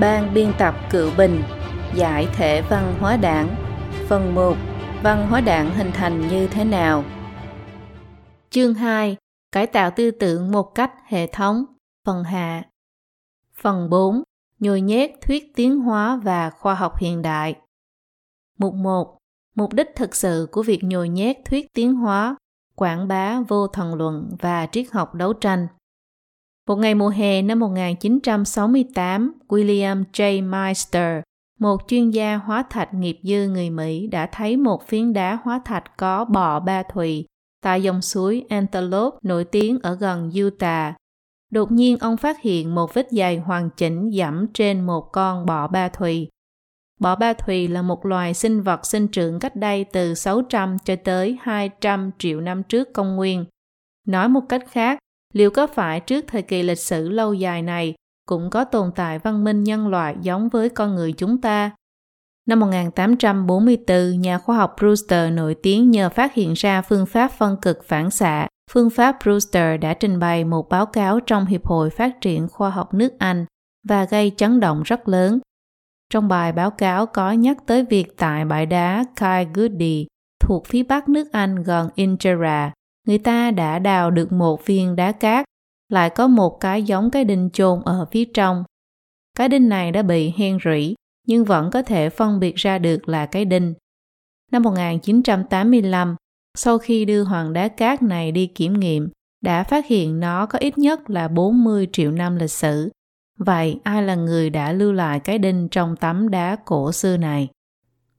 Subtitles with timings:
[0.00, 1.42] Ban biên tập Cựu Bình
[1.94, 3.56] Giải thể văn hóa đảng.
[4.08, 4.56] Phần 1
[5.02, 7.04] Văn hóa đảng hình thành như thế nào?
[8.50, 9.16] Chương 2
[9.52, 11.64] Cải tạo tư tưởng một cách hệ thống.
[12.04, 12.62] Phần hạ.
[13.54, 14.22] Phần 4
[14.60, 17.54] Nhồi nhét thuyết tiến hóa và khoa học hiện đại.
[18.58, 19.18] Mục 1
[19.54, 22.36] Mục đích thực sự của việc nhồi nhét thuyết tiến hóa,
[22.76, 25.66] quảng bá vô thần luận và triết học đấu tranh
[26.68, 30.50] một ngày mùa hè năm 1968, William J.
[30.50, 31.22] Meister,
[31.58, 35.60] một chuyên gia hóa thạch nghiệp dư người Mỹ đã thấy một phiến đá hóa
[35.64, 37.26] thạch có bọ ba thùy
[37.62, 40.94] tại dòng suối Antelope nổi tiếng ở gần Utah.
[41.50, 45.68] Đột nhiên ông phát hiện một vết dày hoàn chỉnh dẫm trên một con bọ
[45.68, 46.28] ba thùy.
[47.00, 50.96] Bọ ba thùy là một loài sinh vật sinh trưởng cách đây từ 600 cho
[51.04, 53.44] tới 200 triệu năm trước công nguyên.
[54.06, 54.98] Nói một cách khác,
[55.34, 57.94] liệu có phải trước thời kỳ lịch sử lâu dài này
[58.28, 61.70] cũng có tồn tại văn minh nhân loại giống với con người chúng ta?
[62.48, 67.56] Năm 1844, nhà khoa học Brewster nổi tiếng nhờ phát hiện ra phương pháp phân
[67.62, 68.48] cực phản xạ.
[68.70, 72.70] Phương pháp Brewster đã trình bày một báo cáo trong Hiệp hội Phát triển Khoa
[72.70, 73.44] học nước Anh
[73.88, 75.38] và gây chấn động rất lớn.
[76.10, 80.06] Trong bài báo cáo có nhắc tới việc tại bãi đá Kai Goody
[80.40, 82.72] thuộc phía bắc nước Anh gần Ingera,
[83.06, 85.44] người ta đã đào được một viên đá cát,
[85.88, 88.64] lại có một cái giống cái đinh chôn ở phía trong.
[89.36, 90.94] Cái đinh này đã bị hen rỉ,
[91.26, 93.74] nhưng vẫn có thể phân biệt ra được là cái đinh.
[94.52, 96.16] Năm 1985,
[96.54, 99.08] sau khi đưa hoàng đá cát này đi kiểm nghiệm,
[99.42, 102.90] đã phát hiện nó có ít nhất là 40 triệu năm lịch sử.
[103.38, 107.48] Vậy ai là người đã lưu lại cái đinh trong tấm đá cổ xưa này?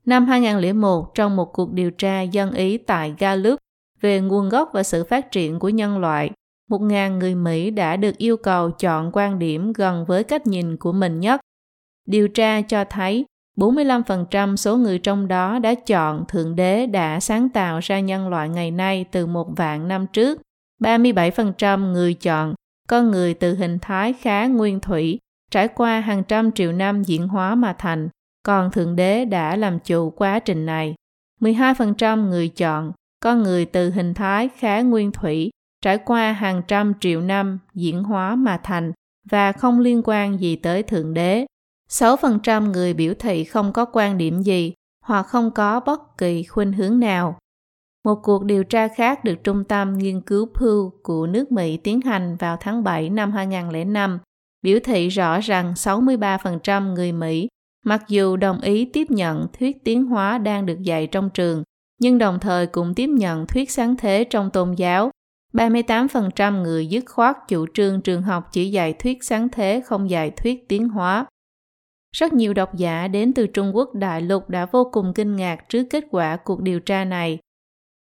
[0.06, 3.60] Năm 2001, trong một cuộc điều tra dân Ý tại Gallup,
[4.06, 6.32] về nguồn gốc và sự phát triển của nhân loại,
[6.70, 10.78] một ngàn người Mỹ đã được yêu cầu chọn quan điểm gần với cách nhìn
[10.78, 11.42] của mình nhất.
[12.08, 13.26] Điều tra cho thấy
[13.58, 18.50] 45% số người trong đó đã chọn Thượng Đế đã sáng tạo ra nhân loại
[18.50, 20.42] ngày nay từ một vạn năm trước.
[20.84, 22.54] 37% người chọn
[22.88, 25.20] con người từ hình thái khá nguyên thủy,
[25.52, 28.10] trải qua hàng trăm triệu năm diễn hóa mà thành,
[28.44, 30.96] còn Thượng Đế đã làm chủ quá trình này.
[31.42, 32.92] 12% người chọn
[33.26, 35.50] con người từ hình thái khá nguyên thủy,
[35.82, 38.92] trải qua hàng trăm triệu năm diễn hóa mà thành
[39.30, 41.46] và không liên quan gì tới Thượng Đế.
[41.90, 44.74] 6% người biểu thị không có quan điểm gì
[45.06, 47.38] hoặc không có bất kỳ khuynh hướng nào.
[48.04, 52.02] Một cuộc điều tra khác được Trung tâm Nghiên cứu Pew của nước Mỹ tiến
[52.02, 54.20] hành vào tháng 7 năm 2005
[54.62, 57.48] biểu thị rõ rằng 63% người Mỹ
[57.86, 61.64] mặc dù đồng ý tiếp nhận thuyết tiến hóa đang được dạy trong trường
[62.00, 65.12] nhưng đồng thời cũng tiếp nhận thuyết sáng thế trong tôn giáo.
[65.54, 70.32] 38% người dứt khoát chủ trương trường học chỉ dạy thuyết sáng thế không dạy
[70.32, 71.26] thuyết tiến hóa.
[72.16, 75.70] Rất nhiều độc giả đến từ Trung Quốc đại lục đã vô cùng kinh ngạc
[75.70, 77.40] trước kết quả cuộc điều tra này.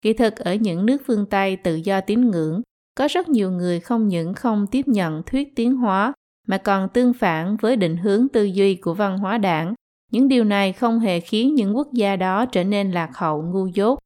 [0.02, 2.62] Kỳ thực ở những nước phương Tây tự do tín ngưỡng,
[2.96, 6.14] có rất nhiều người không những không tiếp nhận thuyết tiến hóa
[6.48, 9.74] mà còn tương phản với định hướng tư duy của văn hóa đảng
[10.14, 13.68] những điều này không hề khiến những quốc gia đó trở nên lạc hậu ngu
[13.68, 14.00] dốt.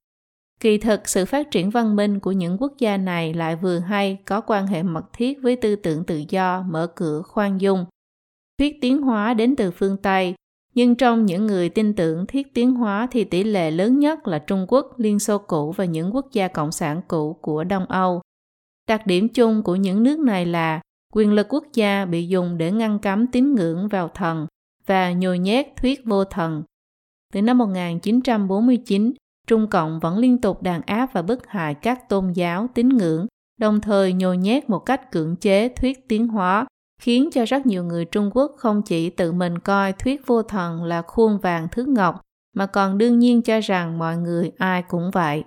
[0.60, 4.18] Kỳ thực, sự phát triển văn minh của những quốc gia này lại vừa hay
[4.26, 7.86] có quan hệ mật thiết với tư tưởng tự do, mở cửa, khoan dung.
[8.60, 10.36] Thuyết tiến hóa đến từ phương Tây,
[10.74, 14.40] nhưng trong những người tin tưởng thuyết tiến hóa thì tỷ lệ lớn nhất là
[14.40, 18.22] Trung Quốc, Liên Xô cũ và những quốc gia cộng sản cũ của Đông Âu.
[18.88, 20.82] Đặc điểm chung của những nước này là
[21.14, 24.48] quyền lực quốc gia bị dùng để ngăn cấm tín ngưỡng vào thần,
[24.88, 26.64] và nhồi nhét thuyết vô thần.
[27.34, 29.14] Từ năm 1949,
[29.48, 33.28] Trung Cộng vẫn liên tục đàn áp và bức hại các tôn giáo tín ngưỡng,
[33.60, 36.66] đồng thời nhồi nhét một cách cưỡng chế thuyết tiến hóa,
[37.02, 40.84] khiến cho rất nhiều người Trung Quốc không chỉ tự mình coi thuyết vô thần
[40.84, 42.22] là khuôn vàng thước ngọc,
[42.56, 45.44] mà còn đương nhiên cho rằng mọi người ai cũng vậy.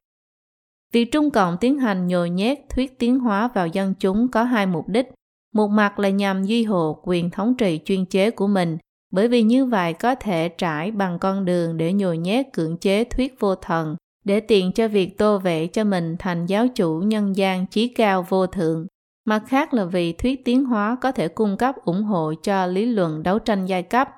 [0.92, 4.66] Việc Trung Cộng tiến hành nhồi nhét thuyết tiến hóa vào dân chúng có hai
[4.66, 5.06] mục đích.
[5.54, 8.78] Một mặt là nhằm duy hộ quyền thống trị chuyên chế của mình,
[9.10, 13.04] bởi vì như vậy có thể trải bằng con đường để nhồi nhét cưỡng chế
[13.04, 17.36] thuyết vô thần, để tiện cho việc tô vẽ cho mình thành giáo chủ nhân
[17.36, 18.86] gian trí cao vô thượng.
[19.24, 22.86] Mặt khác là vì thuyết tiến hóa có thể cung cấp ủng hộ cho lý
[22.86, 24.08] luận đấu tranh giai cấp.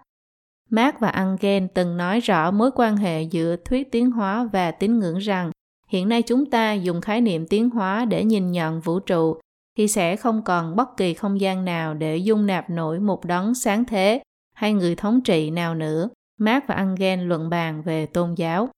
[0.71, 4.99] Marx và Engel từng nói rõ mối quan hệ giữa thuyết tiến hóa và tín
[4.99, 5.51] ngưỡng rằng
[5.89, 9.37] hiện nay chúng ta dùng khái niệm tiến hóa để nhìn nhận vũ trụ
[9.79, 13.55] thì sẽ không còn bất kỳ không gian nào để dung nạp nổi một đấng
[13.55, 14.23] sáng thế
[14.63, 18.69] hay người thống trị nào nữa, Mark và Engel luận bàn về tôn giáo.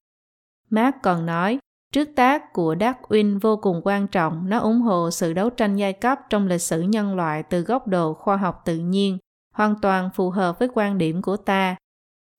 [0.71, 1.59] Mark còn nói,
[1.93, 5.93] trước tác của Darwin vô cùng quan trọng, nó ủng hộ sự đấu tranh giai
[5.93, 9.19] cấp trong lịch sử nhân loại từ góc độ khoa học tự nhiên
[9.55, 11.77] hoàn toàn phù hợp với quan điểm của ta.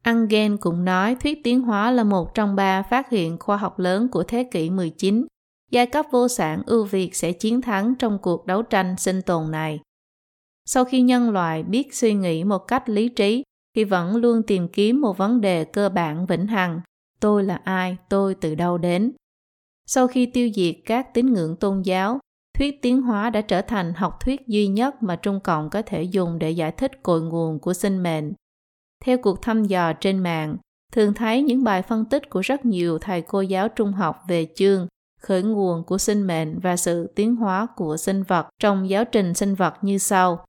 [0.03, 4.07] Engel cũng nói thuyết tiến hóa là một trong ba phát hiện khoa học lớn
[4.12, 5.25] của thế kỷ 19.
[5.71, 9.51] Giai cấp vô sản ưu việt sẽ chiến thắng trong cuộc đấu tranh sinh tồn
[9.51, 9.80] này.
[10.66, 13.44] Sau khi nhân loại biết suy nghĩ một cách lý trí,
[13.76, 16.82] thì vẫn luôn tìm kiếm một vấn đề cơ bản vĩnh hằng.
[17.20, 17.98] Tôi là ai?
[18.10, 19.12] Tôi từ đâu đến?
[19.86, 22.20] Sau khi tiêu diệt các tín ngưỡng tôn giáo,
[22.58, 26.04] thuyết tiến hóa đã trở thành học thuyết duy nhất mà Trung Cộng có thể
[26.04, 28.34] dùng để giải thích cội nguồn của sinh mệnh.
[29.06, 30.58] Theo cuộc thăm dò trên mạng,
[30.94, 34.48] thường thấy những bài phân tích của rất nhiều thầy cô giáo trung học về
[34.56, 34.88] chương
[35.22, 39.34] khởi nguồn của sinh mệnh và sự tiến hóa của sinh vật trong giáo trình
[39.34, 40.46] sinh vật như sau.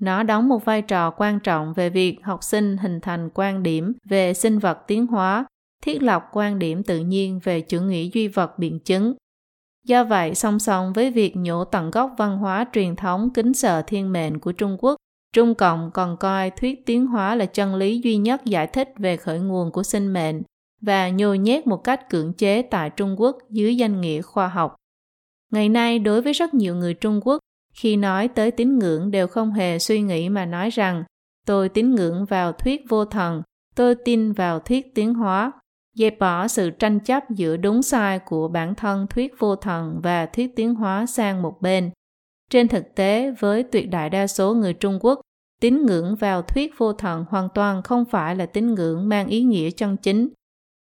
[0.00, 3.92] Nó đóng một vai trò quan trọng về việc học sinh hình thành quan điểm
[4.04, 5.46] về sinh vật tiến hóa,
[5.82, 9.14] thiết lập quan điểm tự nhiên về chủ nghĩa duy vật biện chứng.
[9.86, 13.82] Do vậy, song song với việc nhổ tận gốc văn hóa truyền thống kính sợ
[13.86, 14.96] thiên mệnh của Trung Quốc,
[15.32, 19.16] Trung Cộng còn coi thuyết tiến hóa là chân lý duy nhất giải thích về
[19.16, 20.42] khởi nguồn của sinh mệnh
[20.80, 24.74] và nhồi nhét một cách cưỡng chế tại Trung Quốc dưới danh nghĩa khoa học.
[25.52, 27.38] Ngày nay, đối với rất nhiều người Trung Quốc,
[27.76, 31.04] khi nói tới tín ngưỡng đều không hề suy nghĩ mà nói rằng
[31.46, 33.42] tôi tín ngưỡng vào thuyết vô thần,
[33.74, 35.52] tôi tin vào thuyết tiến hóa,
[35.96, 40.26] dẹp bỏ sự tranh chấp giữa đúng sai của bản thân thuyết vô thần và
[40.26, 41.90] thuyết tiến hóa sang một bên.
[42.50, 45.20] Trên thực tế, với tuyệt đại đa số người Trung Quốc,
[45.60, 49.42] tín ngưỡng vào thuyết vô thần hoàn toàn không phải là tín ngưỡng mang ý
[49.42, 50.28] nghĩa chân chính.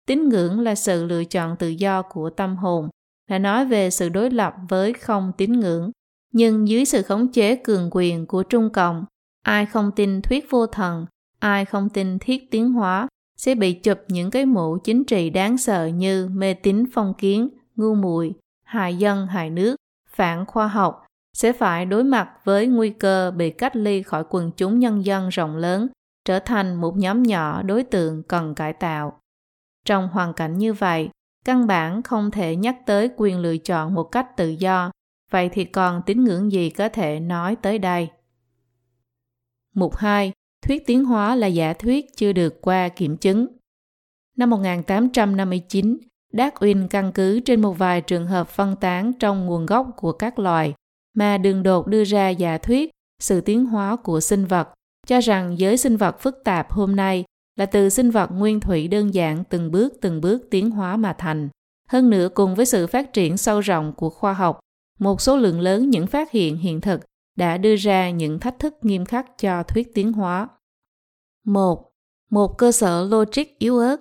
[0.07, 2.89] Tín ngưỡng là sự lựa chọn tự do của tâm hồn,
[3.30, 5.92] là nói về sự đối lập với không tín ngưỡng.
[6.31, 9.06] Nhưng dưới sự khống chế cường quyền của Trung Cộng,
[9.44, 11.06] ai không tin thuyết vô thần,
[11.39, 13.07] ai không tin thiết tiến hóa
[13.38, 17.50] sẽ bị chụp những cái mũ chính trị đáng sợ như mê tín phong kiến,
[17.75, 18.33] ngu muội,
[18.63, 19.75] hại dân hại nước,
[20.10, 24.51] phản khoa học, sẽ phải đối mặt với nguy cơ bị cách ly khỏi quần
[24.57, 25.88] chúng nhân dân rộng lớn,
[26.25, 29.19] trở thành một nhóm nhỏ đối tượng cần cải tạo.
[29.86, 31.10] Trong hoàn cảnh như vậy,
[31.45, 34.92] căn bản không thể nhắc tới quyền lựa chọn một cách tự do,
[35.31, 38.10] vậy thì còn tín ngưỡng gì có thể nói tới đây?
[39.74, 40.31] Mục 2.
[40.62, 43.48] Thuyết tiến hóa là giả thuyết chưa được qua kiểm chứng.
[44.38, 45.98] Năm 1859,
[46.33, 50.39] Darwin căn cứ trên một vài trường hợp phân tán trong nguồn gốc của các
[50.39, 50.74] loài
[51.13, 54.69] mà đường đột đưa ra giả thuyết sự tiến hóa của sinh vật,
[55.07, 57.24] cho rằng giới sinh vật phức tạp hôm nay
[57.56, 61.13] là từ sinh vật nguyên thủy đơn giản từng bước từng bước tiến hóa mà
[61.13, 61.50] thành.
[61.88, 64.60] Hơn nữa cùng với sự phát triển sâu rộng của khoa học,
[65.01, 67.01] một số lượng lớn những phát hiện hiện thực
[67.36, 70.48] đã đưa ra những thách thức nghiêm khắc cho thuyết tiến hóa.
[71.45, 71.92] 1.
[72.31, 73.98] Một cơ sở logic yếu ớt.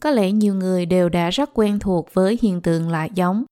[0.00, 3.44] Có lẽ nhiều người đều đã rất quen thuộc với hiện tượng lại giống.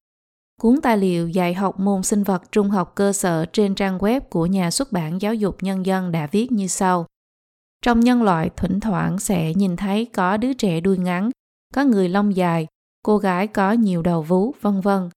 [0.60, 4.20] Cuốn tài liệu dạy học môn sinh vật trung học cơ sở trên trang web
[4.20, 7.06] của nhà xuất bản Giáo dục Nhân dân đã viết như sau.
[7.82, 11.30] Trong nhân loại thỉnh thoảng sẽ nhìn thấy có đứa trẻ đuôi ngắn,
[11.74, 12.66] có người lông dài,
[13.02, 15.08] cô gái có nhiều đầu vú, vân vân.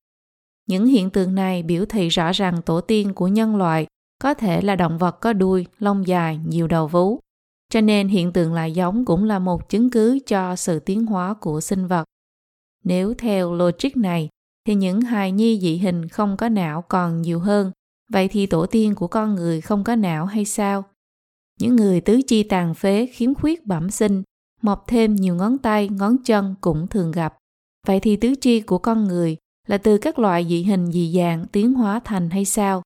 [0.72, 3.88] Những hiện tượng này biểu thị rõ ràng tổ tiên của nhân loại
[4.22, 7.20] có thể là động vật có đuôi, lông dài, nhiều đầu vú.
[7.70, 11.34] Cho nên hiện tượng lại giống cũng là một chứng cứ cho sự tiến hóa
[11.34, 12.04] của sinh vật.
[12.84, 14.30] Nếu theo logic này,
[14.68, 17.72] thì những hài nhi dị hình không có não còn nhiều hơn.
[18.12, 20.84] Vậy thì tổ tiên của con người không có não hay sao?
[21.60, 24.24] Những người tứ chi tàn phế khiếm khuyết bẩm sinh,
[24.62, 27.38] mọc thêm nhiều ngón tay, ngón chân cũng thường gặp.
[27.88, 29.38] Vậy thì tứ chi của con người
[29.68, 32.82] là từ các loại dị hình dị dạng tiến hóa thành hay sao?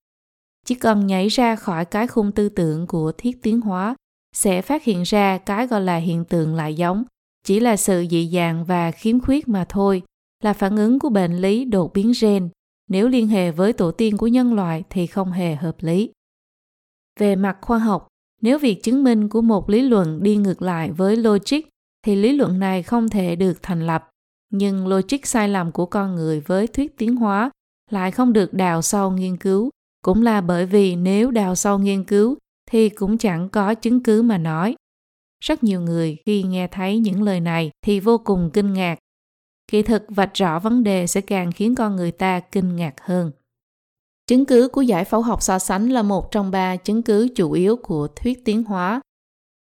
[0.66, 3.96] Chỉ cần nhảy ra khỏi cái khung tư tưởng của thiết tiến hóa
[4.36, 7.04] sẽ phát hiện ra cái gọi là hiện tượng lại giống,
[7.44, 10.04] chỉ là sự dị dạng và khiếm khuyết mà thôi,
[10.44, 12.50] là phản ứng của bệnh lý đột biến gen.
[12.90, 16.10] Nếu liên hệ với tổ tiên của nhân loại thì không hề hợp lý.
[17.20, 18.08] Về mặt khoa học,
[18.42, 21.60] nếu việc chứng minh của một lý luận đi ngược lại với logic
[22.06, 24.10] thì lý luận này không thể được thành lập.
[24.58, 27.52] Nhưng logic sai lầm của con người với thuyết tiến hóa
[27.92, 29.70] lại không được đào sâu nghiên cứu,
[30.02, 32.38] cũng là bởi vì nếu đào sâu nghiên cứu
[32.72, 34.76] thì cũng chẳng có chứng cứ mà nói.
[35.44, 39.00] Rất nhiều người khi nghe thấy những lời này thì vô cùng kinh ngạc.
[39.72, 43.32] Kỳ thực vạch rõ vấn đề sẽ càng khiến con người ta kinh ngạc hơn.
[44.28, 47.52] Chứng cứ của giải phẫu học so sánh là một trong ba chứng cứ chủ
[47.52, 49.02] yếu của thuyết tiến hóa.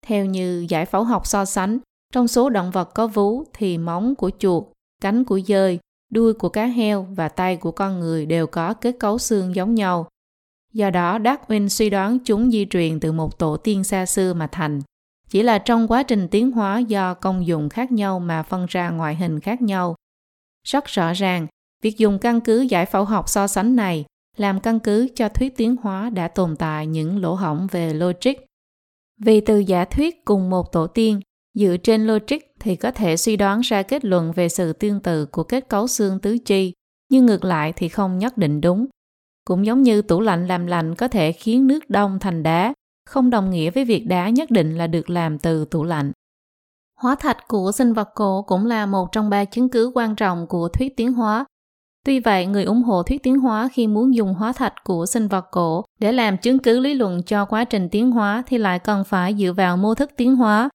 [0.06, 1.78] Theo như giải phẫu học so sánh,
[2.12, 4.64] trong số động vật có vú thì móng của chuột,
[5.02, 5.78] cánh của dơi,
[6.10, 9.74] đuôi của cá heo và tay của con người đều có kết cấu xương giống
[9.74, 10.06] nhau.
[10.72, 14.46] Do đó, Darwin suy đoán chúng di truyền từ một tổ tiên xa xưa mà
[14.46, 14.80] thành.
[15.28, 18.90] Chỉ là trong quá trình tiến hóa do công dụng khác nhau mà phân ra
[18.90, 19.94] ngoại hình khác nhau.
[20.68, 21.46] Rất rõ ràng,
[21.82, 24.04] việc dùng căn cứ giải phẫu học so sánh này
[24.36, 28.32] làm căn cứ cho thuyết tiến hóa đã tồn tại những lỗ hổng về logic.
[29.20, 31.20] Vì từ giả thuyết cùng một tổ tiên,
[31.54, 35.26] dựa trên logic thì có thể suy đoán ra kết luận về sự tương tự
[35.26, 36.72] của kết cấu xương tứ chi,
[37.10, 38.86] nhưng ngược lại thì không nhất định đúng.
[39.44, 42.74] Cũng giống như tủ lạnh làm lạnh có thể khiến nước đông thành đá,
[43.06, 46.12] không đồng nghĩa với việc đá nhất định là được làm từ tủ lạnh.
[47.00, 50.46] Hóa thạch của sinh vật cổ cũng là một trong ba chứng cứ quan trọng
[50.46, 51.44] của thuyết tiến hóa.
[52.04, 55.28] Tuy vậy, người ủng hộ thuyết tiến hóa khi muốn dùng hóa thạch của sinh
[55.28, 58.78] vật cổ để làm chứng cứ lý luận cho quá trình tiến hóa thì lại
[58.78, 60.68] cần phải dựa vào mô thức tiến hóa.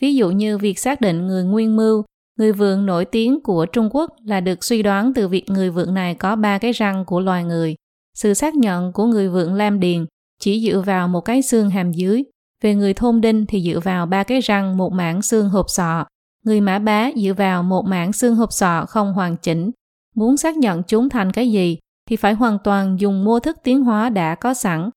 [0.00, 2.04] Ví dụ như việc xác định người nguyên mưu,
[2.38, 5.94] người vượn nổi tiếng của Trung Quốc là được suy đoán từ việc người vượn
[5.94, 7.74] này có ba cái răng của loài người.
[8.14, 10.06] Sự xác nhận của người vượn Lam Điền
[10.40, 12.22] chỉ dựa vào một cái xương hàm dưới
[12.62, 16.06] về người thôn đinh thì dựa vào ba cái răng một mảng xương hộp sọ.
[16.44, 19.70] Người mã bá dựa vào một mảng xương hộp sọ không hoàn chỉnh.
[20.14, 21.78] Muốn xác nhận chúng thành cái gì
[22.08, 24.90] thì phải hoàn toàn dùng mô thức tiến hóa đã có sẵn.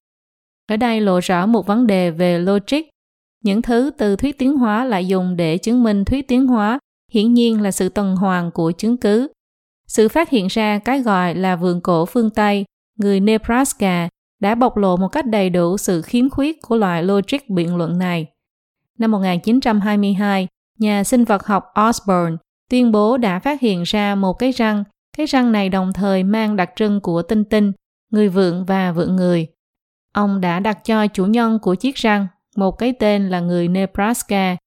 [0.68, 2.93] Ở đây lộ rõ một vấn đề về logic.
[3.44, 6.80] Những thứ từ thuyết tiến hóa lại dùng để chứng minh thuyết tiến hóa
[7.12, 9.28] hiển nhiên là sự tuần hoàn của chứng cứ.
[9.88, 12.66] Sự phát hiện ra cái gọi là vườn cổ phương Tây,
[13.00, 14.10] người Nebraska
[14.40, 17.98] đã bộc lộ một cách đầy đủ sự khiếm khuyết của loại logic biện luận
[17.98, 18.28] này.
[19.00, 20.48] Năm 1922,
[20.80, 22.36] nhà sinh vật học Osborne
[22.70, 24.84] tuyên bố đã phát hiện ra một cái răng.
[25.18, 27.72] Cái răng này đồng thời mang đặc trưng của tinh tinh,
[28.12, 29.48] người vượng và vượng người.
[30.14, 34.58] Ông đã đặt cho chủ nhân của chiếc răng một cái tên là người Nebraska.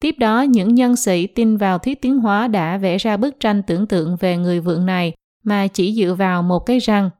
[0.00, 3.62] Tiếp đó, những nhân sĩ tin vào thuyết tiến hóa đã vẽ ra bức tranh
[3.62, 5.12] tưởng tượng về người vượng này
[5.44, 7.10] mà chỉ dựa vào một cái răng.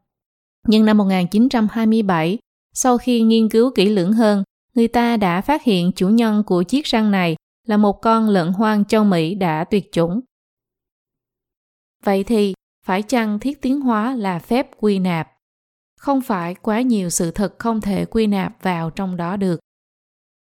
[0.69, 2.39] Nhưng năm 1927,
[2.75, 4.45] sau khi nghiên cứu kỹ lưỡng hơn,
[4.75, 8.53] người ta đã phát hiện chủ nhân của chiếc răng này là một con lợn
[8.53, 10.21] hoang châu Mỹ đã tuyệt chủng.
[12.05, 12.55] Vậy thì,
[12.87, 15.29] phải chăng thiết tiến hóa là phép quy nạp?
[16.01, 19.61] Không phải quá nhiều sự thật không thể quy nạp vào trong đó được.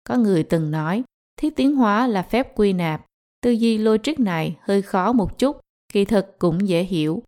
[0.07, 1.03] Có người từng nói,
[1.37, 3.05] thiết tiến hóa là phép quy nạp.
[3.41, 5.59] Tư duy logic này hơi khó một chút,
[5.93, 7.23] kỳ thực cũng dễ hiểu.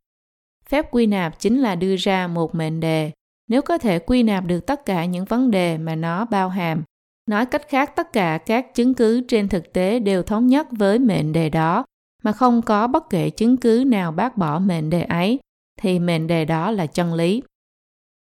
[0.69, 3.11] Phép quy nạp chính là đưa ra một mệnh đề.
[3.47, 6.83] Nếu có thể quy nạp được tất cả những vấn đề mà nó bao hàm,
[7.29, 10.99] nói cách khác tất cả các chứng cứ trên thực tế đều thống nhất với
[10.99, 11.85] mệnh đề đó,
[12.23, 15.39] mà không có bất kể chứng cứ nào bác bỏ mệnh đề ấy,
[15.81, 17.43] thì mệnh đề đó là chân lý.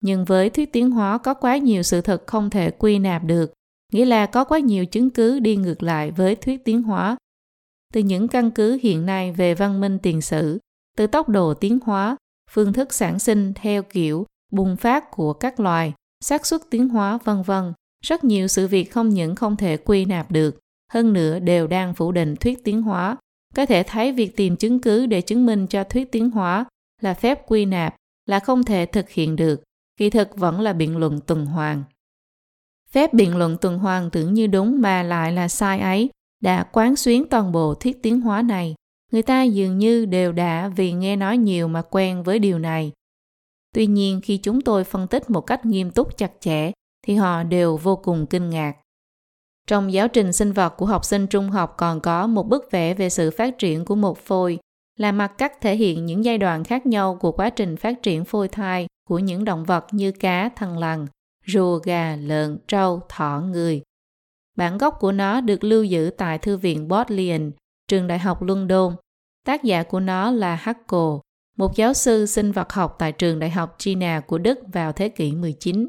[0.01, 3.53] Nhưng với thuyết tiến hóa có quá nhiều sự thật không thể quy nạp được,
[3.93, 7.17] nghĩa là có quá nhiều chứng cứ đi ngược lại với thuyết tiến hóa.
[7.93, 10.59] Từ những căn cứ hiện nay về văn minh tiền sử,
[10.97, 12.17] từ tốc độ tiến hóa,
[12.51, 17.19] phương thức sản sinh theo kiểu bùng phát của các loài, xác suất tiến hóa
[17.25, 17.73] vân vân.
[18.05, 20.59] Rất nhiều sự việc không những không thể quy nạp được,
[20.93, 23.17] hơn nữa đều đang phủ định thuyết tiến hóa.
[23.55, 26.65] Có thể thấy việc tìm chứng cứ để chứng minh cho thuyết tiến hóa
[27.01, 27.95] là phép quy nạp
[28.27, 29.63] là không thể thực hiện được,
[29.97, 31.85] kỳ thực vẫn là biện luận tuần hoàn.
[32.93, 36.11] Phép biện luận tuần hoàn tưởng như đúng mà lại là sai ấy,
[36.43, 38.75] đã quán xuyến toàn bộ thiết tiến hóa này.
[39.13, 42.93] Người ta dường như đều đã vì nghe nói nhiều mà quen với điều này.
[43.75, 46.73] Tuy nhiên khi chúng tôi phân tích một cách nghiêm túc chặt chẽ
[47.07, 48.75] thì họ đều vô cùng kinh ngạc.
[49.67, 52.95] Trong giáo trình sinh vật của học sinh trung học còn có một bức vẽ
[52.95, 54.59] về sự phát triển của một phôi,
[54.99, 58.25] là mặt cắt thể hiện những giai đoạn khác nhau của quá trình phát triển
[58.25, 61.07] phôi thai của những động vật như cá, thằn lằn,
[61.47, 63.83] rùa, gà, lợn, trâu, thỏ, người.
[64.57, 67.51] Bản gốc của nó được lưu giữ tại Thư viện Bodleian,
[67.89, 68.97] trường đại học London.
[69.47, 71.19] Tác giả của nó là hackle
[71.57, 75.09] một giáo sư sinh vật học tại trường đại học China của Đức vào thế
[75.09, 75.89] kỷ 19.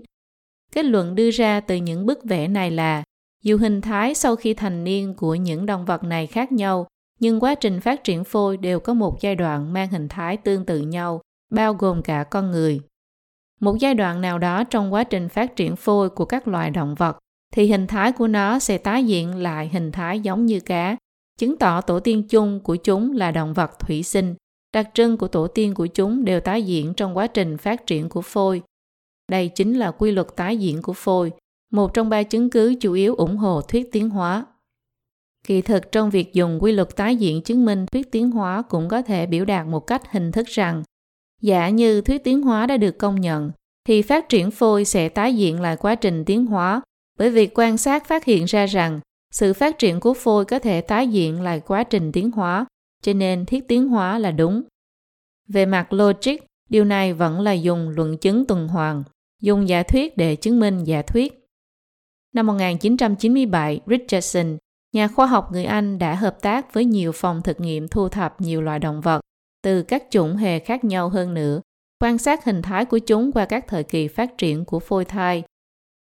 [0.71, 3.03] Kết luận đưa ra từ những bức vẽ này là
[3.43, 6.87] dù hình thái sau khi thành niên của những động vật này khác nhau,
[7.19, 10.65] nhưng quá trình phát triển phôi đều có một giai đoạn mang hình thái tương
[10.65, 12.79] tự nhau, bao gồm cả con người.
[13.63, 16.95] Một giai đoạn nào đó trong quá trình phát triển phôi của các loài động
[16.95, 17.17] vật
[17.53, 20.97] thì hình thái của nó sẽ tái hiện lại hình thái giống như cá,
[21.39, 24.35] chứng tỏ tổ tiên chung của chúng là động vật thủy sinh.
[24.73, 28.09] Đặc trưng của tổ tiên của chúng đều tái diễn trong quá trình phát triển
[28.09, 28.61] của phôi.
[29.31, 31.31] Đây chính là quy luật tái diễn của phôi,
[31.71, 34.45] một trong ba chứng cứ chủ yếu ủng hộ thuyết tiến hóa.
[35.47, 38.87] Kỳ thực trong việc dùng quy luật tái diễn chứng minh thuyết tiến hóa cũng
[38.87, 40.83] có thể biểu đạt một cách hình thức rằng
[41.43, 43.51] giả như thuyết tiến hóa đã được công nhận
[43.87, 46.81] thì phát triển phôi sẽ tái diễn lại quá trình tiến hóa
[47.19, 48.99] bởi vì quan sát phát hiện ra rằng
[49.33, 52.65] sự phát triển của phôi có thể tái diễn lại quá trình tiến hóa,
[53.03, 54.63] cho nên thiết tiến hóa là đúng.
[55.47, 56.35] Về mặt logic,
[56.69, 59.03] điều này vẫn là dùng luận chứng tuần hoàn,
[59.41, 61.47] dùng giả thuyết để chứng minh giả thuyết.
[62.33, 64.57] Năm 1997, Richardson,
[64.93, 68.41] nhà khoa học người Anh đã hợp tác với nhiều phòng thực nghiệm thu thập
[68.41, 69.22] nhiều loài động vật
[69.63, 71.61] từ các chủng hề khác nhau hơn nữa,
[72.01, 75.43] quan sát hình thái của chúng qua các thời kỳ phát triển của phôi thai.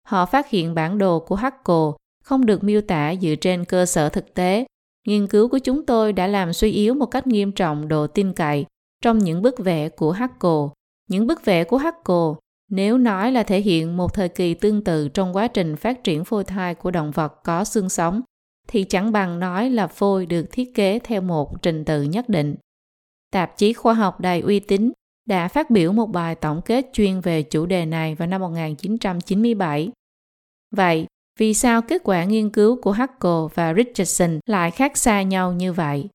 [0.08, 1.90] Họ phát hiện bản đồ của Haeckel
[2.24, 4.66] không được miêu tả dựa trên cơ sở thực tế.
[5.08, 8.34] Nghiên cứu của chúng tôi đã làm suy yếu một cách nghiêm trọng độ tin
[8.34, 8.66] cậy
[9.02, 10.62] trong những bức vẽ của Haeckel.
[11.10, 15.10] Những bức vẽ của Haeckel nếu nói là thể hiện một thời kỳ tương tự
[15.10, 18.22] trong quá trình phát triển phôi thai của động vật có xương sống,
[18.68, 22.56] thì chẳng bằng nói là phôi được thiết kế theo một trình tự nhất định.
[23.34, 24.92] Tạp chí khoa học đầy uy tín
[25.26, 29.92] đã phát biểu một bài tổng kết chuyên về chủ đề này vào năm 1997.
[30.72, 31.06] Vậy,
[31.40, 35.74] vì sao kết quả nghiên cứu của Huckle và Richardson lại khác xa nhau như
[35.74, 36.10] vậy?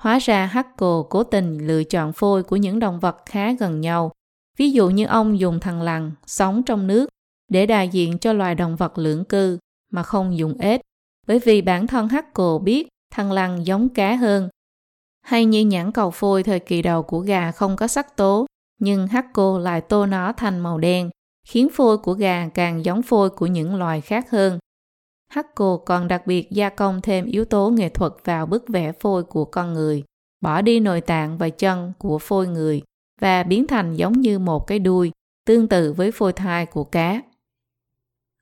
[0.00, 4.12] Hóa ra Huckle cố tình lựa chọn phôi của những động vật khá gần nhau.
[4.56, 7.08] Ví dụ như ông dùng thằn lằn sống trong nước
[7.48, 9.58] để đại diện cho loài động vật lưỡng cư
[9.92, 10.80] mà không dùng ếch,
[11.26, 14.48] bởi vì bản thân Huckle biết thằn lằn giống cá hơn.
[15.26, 18.46] Hay như nhãn cầu phôi thời kỳ đầu của gà không có sắc tố,
[18.80, 21.10] nhưng Haeckel lại tô nó thành màu đen,
[21.48, 24.58] khiến phôi của gà càng giống phôi của những loài khác hơn.
[25.28, 29.22] Haeckel còn đặc biệt gia công thêm yếu tố nghệ thuật vào bức vẽ phôi
[29.24, 30.04] của con người,
[30.40, 32.82] bỏ đi nội tạng và chân của phôi người
[33.20, 35.12] và biến thành giống như một cái đuôi,
[35.46, 37.22] tương tự với phôi thai của cá.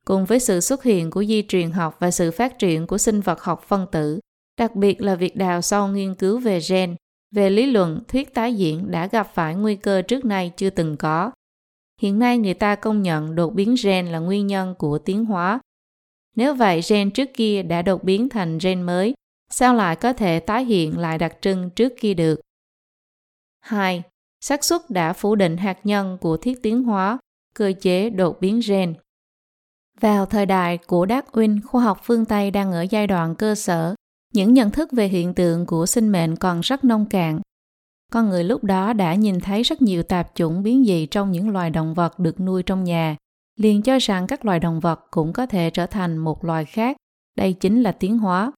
[0.07, 3.21] Cùng với sự xuất hiện của di truyền học và sự phát triển của sinh
[3.21, 4.21] vật học phân tử,
[4.59, 6.97] đặc biệt là việc đào sâu nghiên cứu về gen,
[7.31, 10.97] về lý luận thuyết tái diễn đã gặp phải nguy cơ trước nay chưa từng
[10.97, 11.31] có.
[12.01, 15.61] Hiện nay người ta công nhận đột biến gen là nguyên nhân của tiến hóa
[16.37, 19.15] nếu vậy gen trước kia đã đột biến thành gen mới,
[19.51, 22.41] sao lại có thể tái hiện lại đặc trưng trước kia được?
[23.61, 24.03] 2.
[24.41, 27.19] xác suất đã phủ định hạt nhân của thiết tiến hóa,
[27.55, 28.95] cơ chế đột biến gen.
[30.01, 33.95] Vào thời đại của Darwin, khoa học phương Tây đang ở giai đoạn cơ sở,
[34.35, 37.41] những nhận thức về hiện tượng của sinh mệnh còn rất nông cạn.
[38.13, 41.51] Con người lúc đó đã nhìn thấy rất nhiều tạp chủng biến dị trong những
[41.51, 43.17] loài động vật được nuôi trong nhà,
[43.57, 46.97] liền cho rằng các loài động vật cũng có thể trở thành một loài khác.
[47.37, 48.53] Đây chính là tiến hóa.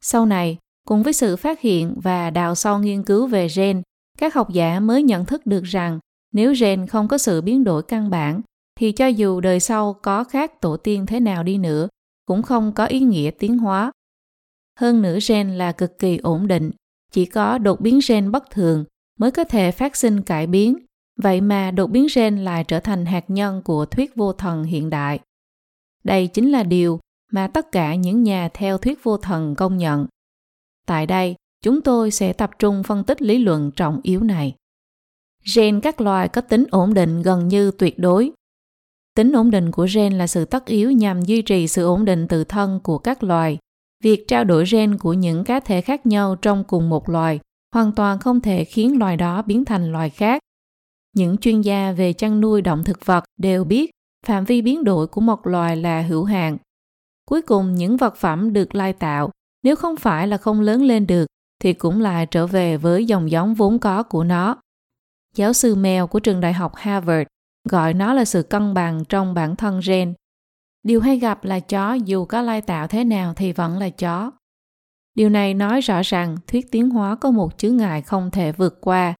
[0.00, 3.82] Sau này, cùng với sự phát hiện và đào sâu nghiên cứu về gen,
[4.18, 5.98] các học giả mới nhận thức được rằng
[6.32, 8.40] nếu gen không có sự biến đổi căn bản,
[8.80, 11.88] thì cho dù đời sau có khác tổ tiên thế nào đi nữa,
[12.26, 13.92] cũng không có ý nghĩa tiến hóa.
[14.78, 16.70] Hơn nữa gen là cực kỳ ổn định,
[17.12, 18.84] chỉ có đột biến gen bất thường
[19.18, 20.76] mới có thể phát sinh cải biến
[21.18, 24.90] Vậy mà đột biến gen lại trở thành hạt nhân của thuyết vô thần hiện
[24.90, 25.20] đại.
[26.04, 27.00] Đây chính là điều
[27.32, 30.06] mà tất cả những nhà theo thuyết vô thần công nhận.
[30.86, 34.54] Tại đây, chúng tôi sẽ tập trung phân tích lý luận trọng yếu này.
[35.56, 38.30] Gen các loài có tính ổn định gần như tuyệt đối.
[39.14, 42.28] Tính ổn định của gen là sự tất yếu nhằm duy trì sự ổn định
[42.28, 43.58] tự thân của các loài.
[44.04, 47.40] Việc trao đổi gen của những cá thể khác nhau trong cùng một loài
[47.74, 50.40] hoàn toàn không thể khiến loài đó biến thành loài khác
[51.18, 53.90] những chuyên gia về chăn nuôi động thực vật đều biết
[54.26, 56.56] phạm vi biến đổi của một loài là hữu hạn.
[57.28, 59.30] Cuối cùng những vật phẩm được lai tạo,
[59.62, 61.26] nếu không phải là không lớn lên được,
[61.60, 64.56] thì cũng lại trở về với dòng giống vốn có của nó.
[65.34, 67.28] Giáo sư mèo của trường đại học Harvard
[67.68, 70.14] gọi nó là sự cân bằng trong bản thân gen.
[70.88, 74.30] Điều hay gặp là chó dù có lai tạo thế nào thì vẫn là chó.
[75.14, 78.78] Điều này nói rõ rằng thuyết tiến hóa có một chướng ngại không thể vượt
[78.80, 79.14] qua.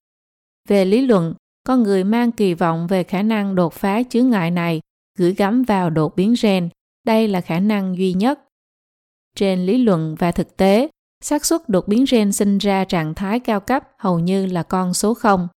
[0.68, 4.50] Về lý luận, con người mang kỳ vọng về khả năng đột phá chướng ngại
[4.50, 4.80] này
[5.18, 6.68] gửi gắm vào đột biến gen.
[7.06, 8.40] Đây là khả năng duy nhất.
[9.36, 10.88] Trên lý luận và thực tế,
[11.24, 14.94] xác suất đột biến gen sinh ra trạng thái cao cấp hầu như là con
[14.94, 15.48] số 0.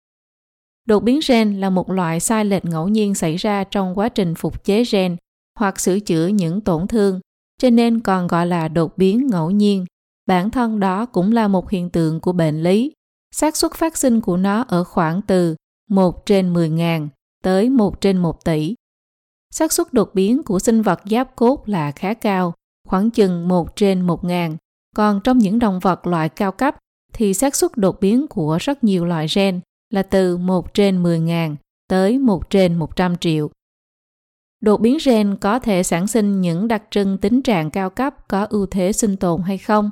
[0.86, 4.36] Đột biến gen là một loại sai lệch ngẫu nhiên xảy ra trong quá trình
[4.36, 5.18] phục chế gen
[5.62, 7.20] hoặc sửa chữa những tổn thương,
[7.62, 9.86] cho nên còn gọi là đột biến ngẫu nhiên.
[10.26, 12.92] Bản thân đó cũng là một hiện tượng của bệnh lý.
[13.36, 15.56] xác suất phát sinh của nó ở khoảng từ
[15.90, 17.08] 1 trên 10.000
[17.44, 18.76] tới 1 trên 1 tỷ.
[19.54, 22.54] xác suất đột biến của sinh vật giáp cốt là khá cao,
[22.88, 24.56] khoảng chừng 1 trên 1.000.
[24.96, 26.76] Còn trong những động vật loại cao cấp
[27.14, 31.56] thì xác suất đột biến của rất nhiều loại gen là từ 1 trên 10.000
[31.88, 33.50] tới 1 trên 100 triệu.
[34.62, 38.48] Đột biến gen có thể sản sinh những đặc trưng tính trạng cao cấp có
[38.50, 39.92] ưu thế sinh tồn hay không?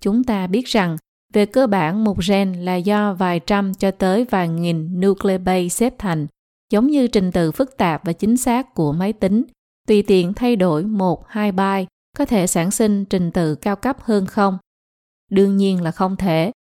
[0.00, 0.96] Chúng ta biết rằng
[1.32, 5.94] về cơ bản, một gen là do vài trăm cho tới vài nghìn nucleobase xếp
[5.98, 6.26] thành,
[6.70, 9.42] giống như trình tự phức tạp và chính xác của máy tính.
[9.88, 11.86] Tùy tiện thay đổi một, hai byte
[12.18, 14.58] có thể sản sinh trình tự cao cấp hơn không?
[15.30, 16.52] Đương nhiên là không thể.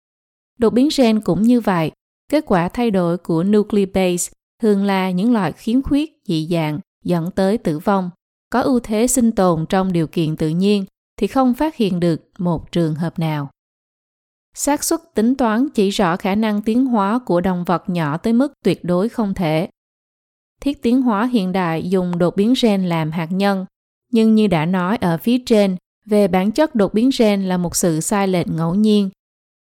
[0.58, 1.92] Đột biến gen cũng như vậy.
[2.32, 7.32] Kết quả thay đổi của nucleobase thường là những loại khiếm khuyết dị dạng dẫn
[7.32, 8.10] tới tử vong.
[8.50, 10.86] Có ưu thế sinh tồn trong điều kiện tự nhiên
[11.18, 13.50] thì không phát hiện được một trường hợp nào
[14.56, 18.34] xác suất tính toán chỉ rõ khả năng tiến hóa của động vật nhỏ tới
[18.34, 19.70] mức tuyệt đối không thể.
[20.62, 23.66] Thiết tiến hóa hiện đại dùng đột biến gen làm hạt nhân,
[24.12, 27.76] Nhưng như đã nói ở phía trên, về bản chất đột biến gen là một
[27.76, 29.10] sự sai lệch ngẫu nhiên.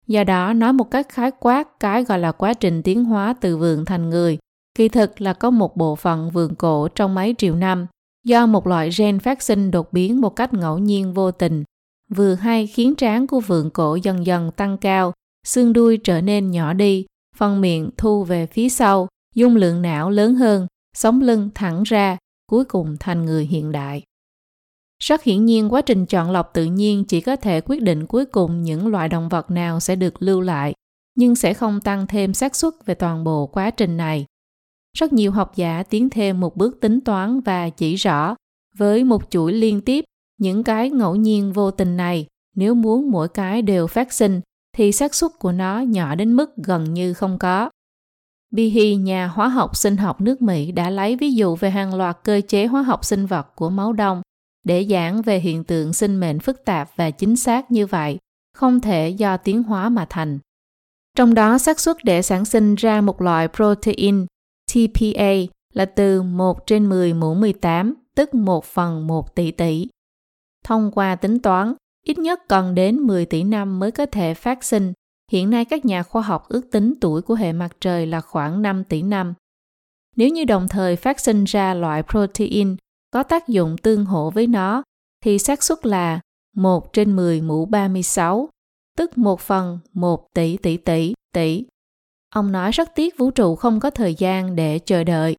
[0.07, 3.57] Do đó, nói một cách khái quát cái gọi là quá trình tiến hóa từ
[3.57, 4.37] vườn thành người,
[4.77, 7.87] kỳ thực là có một bộ phận vườn cổ trong mấy triệu năm
[8.23, 11.63] do một loại gen phát sinh đột biến một cách ngẫu nhiên vô tình,
[12.09, 15.13] vừa hay khiến trán của vườn cổ dần dần tăng cao,
[15.47, 20.09] xương đuôi trở nên nhỏ đi, phần miệng thu về phía sau, dung lượng não
[20.09, 22.17] lớn hơn, sống lưng thẳng ra,
[22.51, 24.03] cuối cùng thành người hiện đại.
[25.03, 28.25] Rất hiển nhiên quá trình chọn lọc tự nhiên chỉ có thể quyết định cuối
[28.25, 30.73] cùng những loại động vật nào sẽ được lưu lại,
[31.15, 34.25] nhưng sẽ không tăng thêm xác suất về toàn bộ quá trình này.
[34.97, 38.35] Rất nhiều học giả tiến thêm một bước tính toán và chỉ rõ
[38.77, 40.05] với một chuỗi liên tiếp
[40.37, 44.41] những cái ngẫu nhiên vô tình này nếu muốn mỗi cái đều phát sinh
[44.75, 47.69] thì xác suất của nó nhỏ đến mức gần như không có.
[48.51, 52.17] Bihi, nhà hóa học sinh học nước Mỹ đã lấy ví dụ về hàng loạt
[52.23, 54.21] cơ chế hóa học sinh vật của máu đông
[54.63, 58.17] để giảng về hiện tượng sinh mệnh phức tạp và chính xác như vậy,
[58.53, 60.39] không thể do tiến hóa mà thành.
[61.15, 64.25] Trong đó xác suất để sản sinh ra một loại protein
[64.73, 65.33] TPA
[65.73, 69.87] là từ 1 trên 10 mũ 18, tức 1 phần 1 tỷ tỷ.
[70.65, 71.73] Thông qua tính toán,
[72.05, 74.93] ít nhất cần đến 10 tỷ năm mới có thể phát sinh.
[75.31, 78.61] Hiện nay các nhà khoa học ước tính tuổi của hệ mặt trời là khoảng
[78.61, 79.33] 5 tỷ năm.
[80.15, 82.75] Nếu như đồng thời phát sinh ra loại protein
[83.11, 84.83] có tác dụng tương hỗ với nó,
[85.23, 86.19] thì xác suất là
[86.55, 88.49] 1 trên 10 mũ 36,
[88.97, 91.65] tức 1 phần 1 tỷ tỷ tỷ tỷ.
[92.29, 95.35] Ông nói rất tiếc vũ trụ không có thời gian để chờ đợi.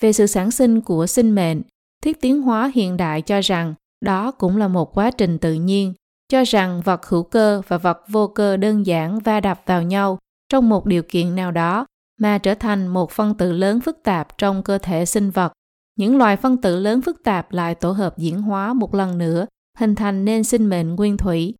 [0.00, 1.62] Về sự sản sinh của sinh mệnh,
[2.02, 5.94] thuyết tiến hóa hiện đại cho rằng đó cũng là một quá trình tự nhiên,
[6.28, 10.18] cho rằng vật hữu cơ và vật vô cơ đơn giản va đập vào nhau
[10.48, 11.86] trong một điều kiện nào đó
[12.20, 15.52] mà trở thành một phân tử lớn phức tạp trong cơ thể sinh vật.
[15.96, 19.46] Những loài phân tử lớn phức tạp lại tổ hợp diễn hóa một lần nữa,
[19.78, 21.54] hình thành nên sinh mệnh nguyên thủy.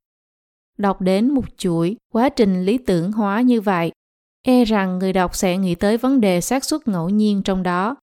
[0.78, 3.92] Đọc đến một chuỗi quá trình lý tưởng hóa như vậy,
[4.46, 7.96] e rằng người đọc sẽ nghĩ tới vấn đề xác suất ngẫu nhiên trong đó.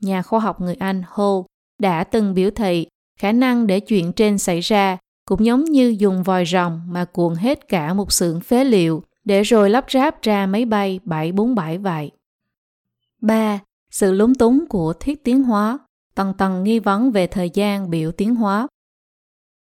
[0.00, 1.32] Nhà khoa học người Anh Ho
[1.78, 2.86] đã từng biểu thị
[3.18, 7.34] khả năng để chuyện trên xảy ra cũng giống như dùng vòi rồng mà cuộn
[7.34, 12.10] hết cả một xưởng phế liệu để rồi lắp ráp ra máy bay 747 vậy.
[13.20, 13.60] 3.
[13.90, 15.78] Sự lúng túng của thuyết tiến hóa,
[16.14, 18.68] tầng tầng nghi vấn về thời gian biểu tiến hóa.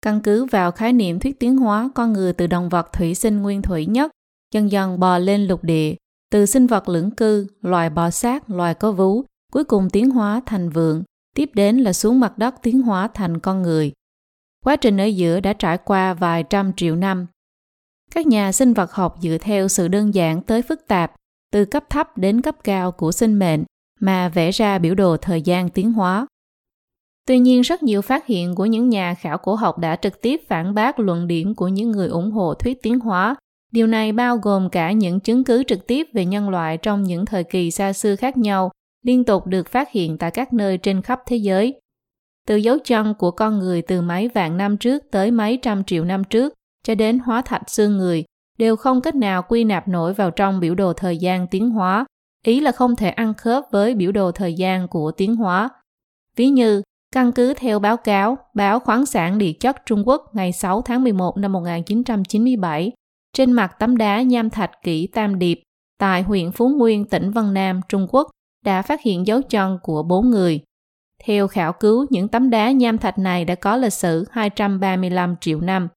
[0.02, 3.42] Căn cứ vào khái niệm thuyết tiến hóa, con người từ động vật thủy sinh
[3.42, 4.10] nguyên thủy nhất,
[4.52, 5.94] dần dần bò lên lục địa,
[6.30, 10.40] từ sinh vật lưỡng cư, loài bò sát, loài có vú, cuối cùng tiến hóa
[10.46, 11.02] thành vượn,
[11.36, 13.92] tiếp đến là xuống mặt đất tiến hóa thành con người.
[14.64, 17.26] Quá trình ở giữa đã trải qua vài trăm triệu năm.
[18.14, 21.12] Các nhà sinh vật học dựa theo sự đơn giản tới phức tạp,
[21.52, 23.64] từ cấp thấp đến cấp cao của sinh mệnh
[24.00, 26.26] mà vẽ ra biểu đồ thời gian tiến hóa.
[27.26, 30.40] Tuy nhiên, rất nhiều phát hiện của những nhà khảo cổ học đã trực tiếp
[30.48, 33.36] phản bác luận điểm của những người ủng hộ thuyết tiến hóa.
[33.72, 37.26] Điều này bao gồm cả những chứng cứ trực tiếp về nhân loại trong những
[37.26, 38.70] thời kỳ xa xưa khác nhau
[39.02, 41.80] liên tục được phát hiện tại các nơi trên khắp thế giới.
[42.48, 46.04] Từ dấu chân của con người từ mấy vạn năm trước tới mấy trăm triệu
[46.04, 46.54] năm trước
[46.84, 48.24] cho đến hóa thạch xương người
[48.58, 52.04] đều không cách nào quy nạp nổi vào trong biểu đồ thời gian tiến hóa,
[52.46, 55.68] ý là không thể ăn khớp với biểu đồ thời gian của tiến hóa.
[56.36, 56.82] Ví như,
[57.14, 61.02] căn cứ theo báo cáo báo khoáng sản địa chất Trung Quốc ngày 6 tháng
[61.02, 62.92] 11 năm 1997,
[63.32, 65.62] trên mặt tấm đá nham thạch kỹ Tam Điệp
[65.98, 68.30] tại huyện Phú Nguyên, tỉnh Vân Nam, Trung Quốc
[68.64, 70.60] đã phát hiện dấu chân của bốn người.
[71.24, 75.60] Theo khảo cứu, những tấm đá nham thạch này đã có lịch sử 235 triệu
[75.60, 75.88] năm.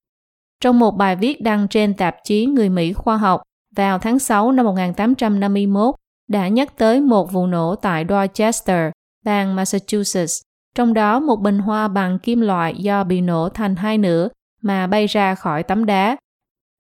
[0.62, 3.42] Trong một bài viết đăng trên tạp chí Người Mỹ Khoa học
[3.76, 5.96] vào tháng 6 năm 1851,
[6.30, 8.92] đã nhắc tới một vụ nổ tại Dorchester,
[9.26, 10.42] bang Massachusetts.
[10.76, 14.30] Trong đó một bình hoa bằng kim loại do bị nổ thành hai nửa
[14.62, 16.18] mà bay ra khỏi tấm đá.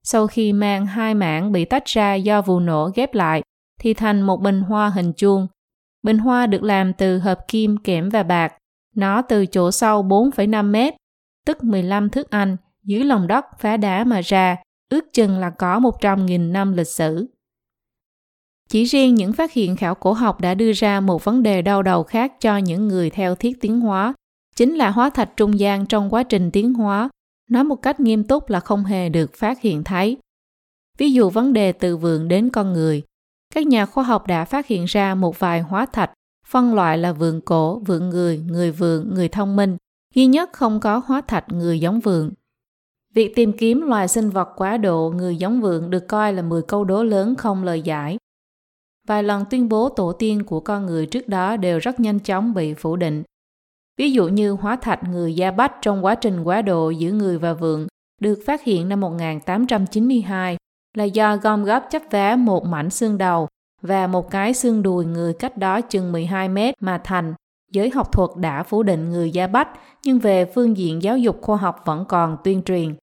[0.06, 3.44] Sau khi mang hai mảng bị tách ra do vụ nổ ghép lại,
[3.80, 5.48] thì thành một bình hoa hình chuông
[6.06, 8.54] Bình hoa được làm từ hợp kim, kẽm và bạc.
[8.96, 10.94] Nó từ chỗ sâu 4,5 mét,
[11.46, 14.58] tức 15 thước Anh, dưới lòng đất phá đá mà ra,
[14.90, 17.28] ước chừng là có 100.000 năm lịch sử.
[18.70, 21.84] Chỉ riêng những phát hiện khảo cổ học đã đưa ra một vấn đề đau
[21.84, 24.14] đầu khác cho những người theo thiết tiến hóa,
[24.56, 27.10] chính là hóa thạch trung gian trong quá trình tiến hóa,
[27.50, 30.18] nói một cách nghiêm túc là không hề được phát hiện thấy.
[30.98, 33.04] Ví dụ vấn đề từ vườn đến con người,
[33.54, 36.12] các nhà khoa học đã phát hiện ra một vài hóa thạch
[36.48, 39.78] phân loại là vườn cổ, vườn người, người vườn, người thông minh,
[40.14, 42.32] duy nhất không có hóa thạch người giống vườn.
[43.14, 46.62] Việc tìm kiếm loài sinh vật quá độ người giống vườn được coi là 10
[46.62, 48.18] câu đố lớn không lời giải.
[49.08, 52.54] Vài lần tuyên bố tổ tiên của con người trước đó đều rất nhanh chóng
[52.54, 53.24] bị phủ định.
[53.98, 57.38] Ví dụ như hóa thạch người Gia Bách trong quá trình quá độ giữa người
[57.38, 57.88] và vượng
[58.22, 60.58] được phát hiện năm 1892
[60.98, 63.48] là do gom góp chấp vá một mảnh xương đầu
[63.82, 67.34] và một cái xương đùi người cách đó chừng 12 mét mà thành.
[67.72, 69.70] Giới học thuật đã phủ định người Gia Bách,
[70.04, 72.96] nhưng về phương diện giáo dục khoa học vẫn còn tuyên truyền.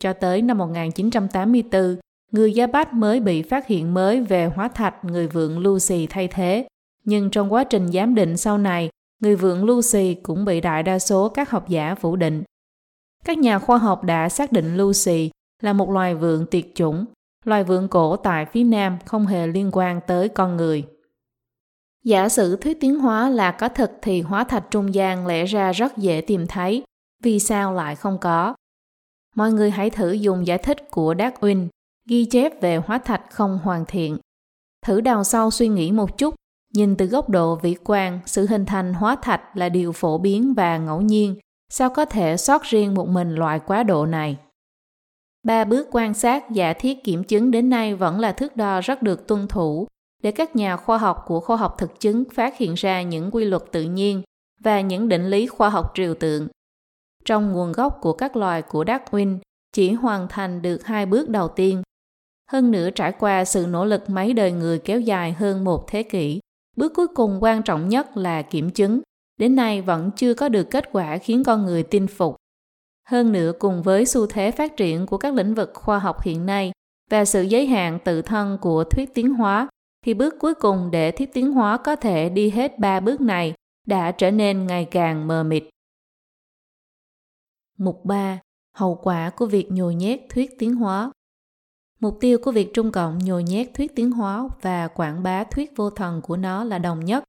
[0.00, 1.96] Cho tới năm 1984,
[2.32, 6.28] người Gia Bách mới bị phát hiện mới về hóa thạch người vượng Lucy thay
[6.28, 6.66] thế.
[7.04, 8.90] Nhưng trong quá trình giám định sau này,
[9.22, 12.42] người vượng Lucy cũng bị đại đa số các học giả phủ định.
[13.24, 15.30] Các nhà khoa học đã xác định Lucy
[15.62, 17.04] là một loài vượng tuyệt chủng,
[17.44, 20.84] loài vượng cổ tại phía Nam không hề liên quan tới con người.
[22.04, 25.72] Giả sử thuyết tiến hóa là có thật thì hóa thạch trung gian lẽ ra
[25.72, 26.82] rất dễ tìm thấy,
[27.22, 28.54] vì sao lại không có?
[29.36, 31.68] Mọi người hãy thử dùng giải thích của Darwin,
[32.08, 34.18] ghi chép về hóa thạch không hoàn thiện.
[34.86, 36.34] Thử đào sâu suy nghĩ một chút,
[36.72, 40.54] nhìn từ góc độ vĩ quan, sự hình thành hóa thạch là điều phổ biến
[40.54, 41.36] và ngẫu nhiên,
[41.68, 44.36] sao có thể sót riêng một mình loại quá độ này?
[45.42, 49.02] Ba bước quan sát giả thiết kiểm chứng đến nay vẫn là thước đo rất
[49.02, 49.86] được tuân thủ
[50.22, 53.44] để các nhà khoa học của khoa học thực chứng phát hiện ra những quy
[53.44, 54.22] luật tự nhiên
[54.60, 56.48] và những định lý khoa học triều tượng.
[57.24, 59.38] Trong nguồn gốc của các loài của Darwin
[59.72, 61.82] chỉ hoàn thành được hai bước đầu tiên.
[62.50, 66.02] Hơn nữa trải qua sự nỗ lực mấy đời người kéo dài hơn một thế
[66.02, 66.40] kỷ,
[66.76, 69.00] bước cuối cùng quan trọng nhất là kiểm chứng.
[69.36, 72.36] Đến nay vẫn chưa có được kết quả khiến con người tin phục.
[73.08, 76.46] Hơn nữa cùng với xu thế phát triển của các lĩnh vực khoa học hiện
[76.46, 76.72] nay
[77.10, 79.68] và sự giới hạn tự thân của thuyết tiến hóa,
[80.04, 83.54] thì bước cuối cùng để thuyết tiến hóa có thể đi hết ba bước này
[83.86, 85.64] đã trở nên ngày càng mờ mịt.
[87.78, 88.40] Mục 3.
[88.74, 91.12] Hậu quả của việc nhồi nhét thuyết tiến hóa
[92.02, 95.72] Mục tiêu của việc Trung Cộng nhồi nhét thuyết tiến hóa và quảng bá thuyết
[95.76, 97.24] vô thần của nó là đồng nhất.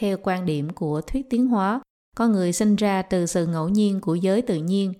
[0.00, 1.80] Theo quan điểm của thuyết tiến hóa,
[2.16, 4.92] con người sinh ra từ sự ngẫu nhiên của giới tự nhiên.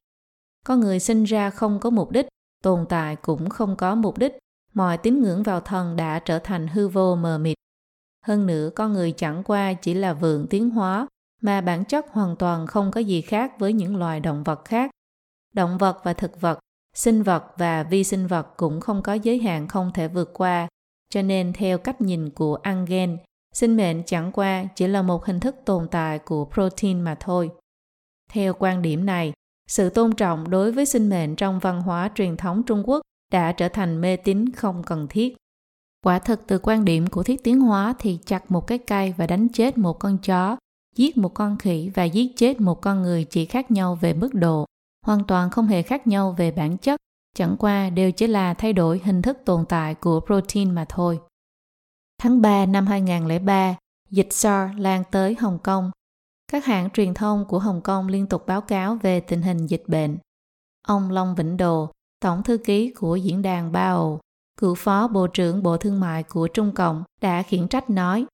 [0.67, 2.27] Con người sinh ra không có mục đích,
[2.63, 4.33] tồn tại cũng không có mục đích.
[4.75, 7.57] Mọi tín ngưỡng vào thần đã trở thành hư vô mờ mịt.
[8.27, 11.07] Hơn nữa, con người chẳng qua chỉ là vườn tiến hóa,
[11.41, 14.91] mà bản chất hoàn toàn không có gì khác với những loài động vật khác.
[15.53, 16.59] Động vật và thực vật,
[16.95, 20.69] sinh vật và vi sinh vật cũng không có giới hạn không thể vượt qua,
[21.11, 23.19] cho nên theo cách nhìn của Angen,
[23.55, 27.51] Sinh mệnh chẳng qua chỉ là một hình thức tồn tại của protein mà thôi.
[28.31, 29.33] Theo quan điểm này,
[29.69, 33.01] sự tôn trọng đối với sinh mệnh trong văn hóa truyền thống Trung Quốc
[33.33, 35.37] đã trở thành mê tín không cần thiết.
[36.05, 39.27] Quả thực từ quan điểm của thiết tiến hóa thì chặt một cái cây và
[39.27, 40.57] đánh chết một con chó,
[40.97, 44.35] giết một con khỉ và giết chết một con người chỉ khác nhau về mức
[44.35, 44.67] độ,
[45.05, 47.01] hoàn toàn không hề khác nhau về bản chất,
[47.35, 51.21] chẳng qua đều chỉ là thay đổi hình thức tồn tại của protein mà thôi.
[52.19, 53.77] Tháng 3 năm 2003,
[54.11, 55.91] dịch SARS lan tới Hồng Kông.
[56.53, 59.85] Các hãng truyền thông của Hồng Kông liên tục báo cáo về tình hình dịch
[59.87, 60.19] bệnh.
[60.87, 61.91] Ông Long Vĩnh Đồ,
[62.21, 64.21] Tổng thư ký của diễn đàn Bao,
[64.59, 68.27] cựu phó Bộ trưởng Bộ Thương mại của Trung Cộng đã khiển trách nói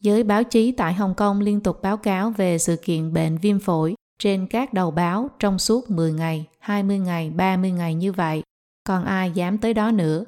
[0.00, 3.60] Giới báo chí tại Hồng Kông liên tục báo cáo về sự kiện bệnh viêm
[3.60, 8.42] phổi trên các đầu báo trong suốt 10 ngày, 20 ngày, 30 ngày như vậy.
[8.84, 10.24] Còn ai dám tới đó nữa?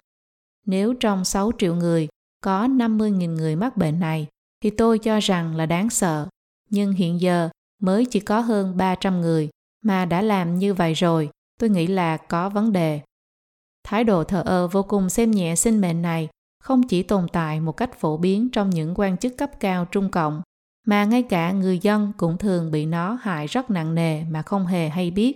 [0.66, 2.08] Nếu trong 6 triệu người
[2.40, 4.26] có 50.000 người mắc bệnh này
[4.62, 6.28] thì tôi cho rằng là đáng sợ.
[6.70, 7.48] Nhưng hiện giờ
[7.80, 9.48] mới chỉ có hơn 300 người
[9.82, 13.00] mà đã làm như vậy rồi, tôi nghĩ là có vấn đề.
[13.84, 16.28] Thái độ thờ ơ vô cùng xem nhẹ sinh mệnh này
[16.62, 20.10] không chỉ tồn tại một cách phổ biến trong những quan chức cấp cao Trung
[20.10, 20.42] Cộng,
[20.86, 24.66] mà ngay cả người dân cũng thường bị nó hại rất nặng nề mà không
[24.66, 25.34] hề hay biết.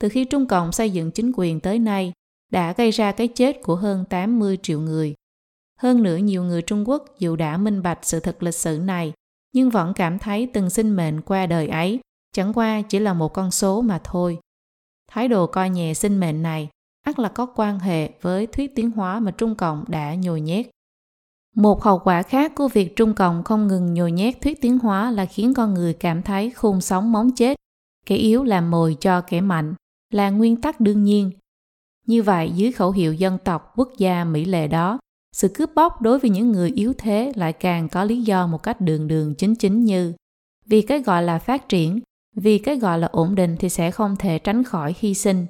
[0.00, 2.12] Từ khi Trung Cộng xây dựng chính quyền tới nay,
[2.52, 5.14] đã gây ra cái chết của hơn 80 triệu người.
[5.78, 9.12] Hơn nữa nhiều người Trung Quốc dù đã minh bạch sự thật lịch sử này,
[9.52, 12.00] nhưng vẫn cảm thấy từng sinh mệnh qua đời ấy
[12.32, 14.38] chẳng qua chỉ là một con số mà thôi.
[15.08, 16.68] Thái độ coi nhẹ sinh mệnh này
[17.02, 20.66] ắt là có quan hệ với thuyết tiến hóa mà Trung Cộng đã nhồi nhét.
[21.56, 25.10] Một hậu quả khác của việc Trung Cộng không ngừng nhồi nhét thuyết tiến hóa
[25.10, 27.56] là khiến con người cảm thấy khôn sống móng chết,
[28.06, 29.74] kẻ yếu làm mồi cho kẻ mạnh,
[30.12, 31.30] là nguyên tắc đương nhiên.
[32.06, 34.98] Như vậy dưới khẩu hiệu dân tộc quốc gia mỹ lệ đó,
[35.36, 38.62] sự cướp bóc đối với những người yếu thế lại càng có lý do một
[38.62, 40.12] cách đường đường chính chính như
[40.66, 42.00] vì cái gọi là phát triển
[42.34, 45.46] vì cái gọi là ổn định thì sẽ không thể tránh khỏi hy sinh.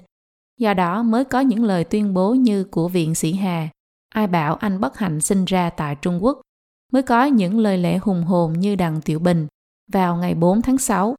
[0.58, 3.68] Do đó mới có những lời tuyên bố như của viện sĩ hà
[4.16, 6.40] ai bảo anh bất hạnh sinh ra tại trung quốc,
[6.92, 9.46] mới có những lời lẽ hùng hồn như đằng tiểu bình
[9.92, 11.14] vào ngày 4 tháng 6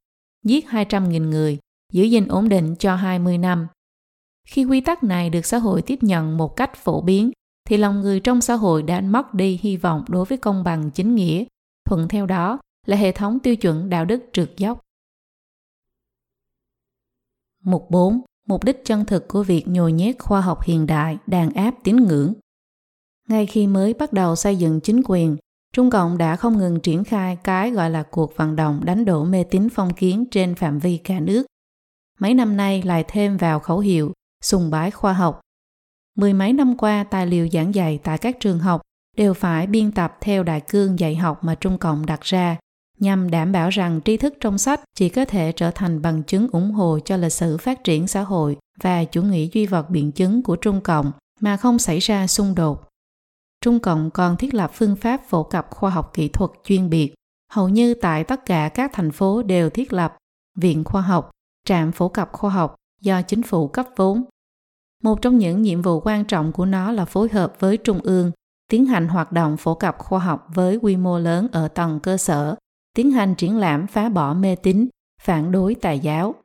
[0.46, 1.58] giết 200.000 người,
[1.94, 3.68] giữ gìn ổn định cho 20 năm.
[4.48, 7.32] Khi quy tắc này được xã hội tiếp nhận một cách phổ biến,
[7.70, 10.92] thì lòng người trong xã hội đã mất đi hy vọng đối với công bằng
[10.92, 11.44] chính nghĩa.
[11.86, 14.80] Thuận theo đó là hệ thống tiêu chuẩn đạo đức trượt dốc.
[17.64, 18.22] Mục 4.
[18.48, 21.96] Mục đích chân thực của việc nhồi nhét khoa học hiện đại, đàn áp tín
[21.96, 22.34] ngưỡng.
[23.28, 25.38] Ngay khi mới bắt đầu xây dựng chính quyền,
[25.74, 29.24] Trung Cộng đã không ngừng triển khai cái gọi là cuộc vận động đánh đổ
[29.24, 31.46] mê tín phong kiến trên phạm vi cả nước.
[32.20, 34.14] Mấy năm nay lại thêm vào khẩu hiệu
[34.44, 35.40] sùng bái khoa học.
[36.16, 38.82] Mười mấy năm qua, tài liệu giảng dạy tại các trường học
[39.18, 42.58] đều phải biên tập theo đại cương dạy học mà Trung Cộng đặt ra,
[43.00, 46.48] nhằm đảm bảo rằng tri thức trong sách chỉ có thể trở thành bằng chứng
[46.52, 50.12] ủng hộ cho lịch sử phát triển xã hội và chủ nghĩa duy vật biện
[50.12, 52.87] chứng của Trung Cộng mà không xảy ra xung đột.
[53.68, 57.14] Trung Cộng còn thiết lập phương pháp phổ cập khoa học kỹ thuật chuyên biệt.
[57.52, 60.18] Hầu như tại tất cả các thành phố đều thiết lập
[60.56, 61.30] viện khoa học,
[61.66, 64.24] trạm phổ cập khoa học do chính phủ cấp vốn.
[65.04, 68.32] Một trong những nhiệm vụ quan trọng của nó là phối hợp với Trung ương,
[68.72, 72.18] tiến hành hoạt động phổ cập khoa học với quy mô lớn ở tầng cơ
[72.18, 72.56] sở,
[72.96, 74.88] tiến hành triển lãm phá bỏ mê tín,
[75.22, 76.36] phản đối tà giáo.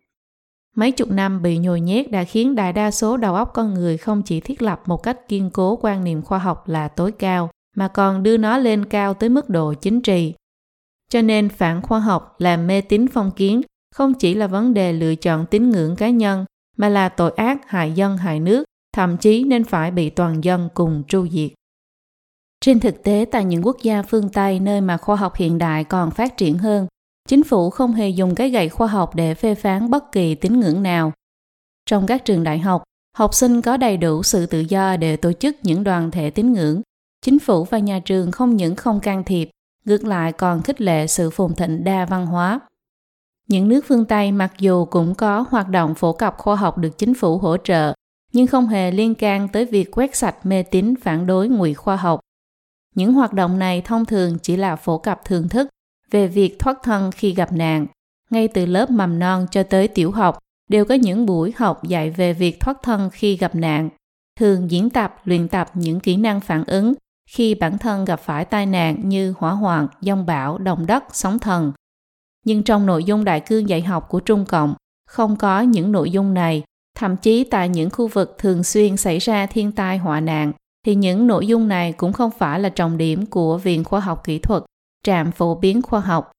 [0.77, 3.97] Mấy chục năm bị nhồi nhét đã khiến đại đa số đầu óc con người
[3.97, 7.51] không chỉ thiết lập một cách kiên cố quan niệm khoa học là tối cao,
[7.77, 10.35] mà còn đưa nó lên cao tới mức độ chính trị.
[11.09, 13.63] Cho nên phản khoa học là mê tín phong kiến
[13.95, 16.45] không chỉ là vấn đề lựa chọn tín ngưỡng cá nhân,
[16.77, 20.69] mà là tội ác hại dân hại nước, thậm chí nên phải bị toàn dân
[20.75, 21.51] cùng tru diệt.
[22.61, 25.85] Trên thực tế, tại những quốc gia phương Tây nơi mà khoa học hiện đại
[25.85, 26.87] còn phát triển hơn,
[27.29, 30.61] chính phủ không hề dùng cái gậy khoa học để phê phán bất kỳ tín
[30.61, 31.13] ngưỡng nào.
[31.87, 32.83] Trong các trường đại học,
[33.17, 36.53] học sinh có đầy đủ sự tự do để tổ chức những đoàn thể tín
[36.53, 36.83] ngưỡng.
[37.23, 39.51] Chính phủ và nhà trường không những không can thiệp,
[39.85, 42.61] ngược lại còn khích lệ sự phồn thịnh đa văn hóa.
[43.49, 46.99] Những nước phương Tây mặc dù cũng có hoạt động phổ cập khoa học được
[46.99, 47.95] chính phủ hỗ trợ,
[48.33, 51.97] nhưng không hề liên can tới việc quét sạch mê tín phản đối ngụy khoa
[51.97, 52.21] học.
[52.95, 55.69] Những hoạt động này thông thường chỉ là phổ cập thường thức
[56.13, 57.87] về việc thoát thân khi gặp nạn.
[58.31, 62.11] Ngay từ lớp mầm non cho tới tiểu học đều có những buổi học dạy
[62.11, 63.89] về việc thoát thân khi gặp nạn,
[64.41, 66.95] thường diễn tập, luyện tập những kỹ năng phản ứng
[67.31, 71.39] khi bản thân gặp phải tai nạn như hỏa hoạn, dông bão, động đất, sóng
[71.39, 71.73] thần.
[72.45, 74.75] Nhưng trong nội dung đại cương dạy học của Trung Cộng,
[75.07, 76.63] không có những nội dung này,
[76.99, 80.53] thậm chí tại những khu vực thường xuyên xảy ra thiên tai họa nạn,
[80.87, 84.25] thì những nội dung này cũng không phải là trọng điểm của Viện Khoa học
[84.25, 84.63] Kỹ thuật
[85.03, 86.33] trạm phổ biến khoa học.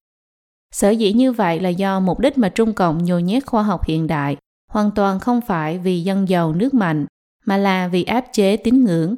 [0.71, 3.85] Sở dĩ như vậy là do mục đích mà Trung Cộng nhồi nhét khoa học
[3.85, 4.37] hiện đại
[4.71, 7.05] hoàn toàn không phải vì dân giàu nước mạnh,
[7.45, 9.15] mà là vì áp chế tín ngưỡng.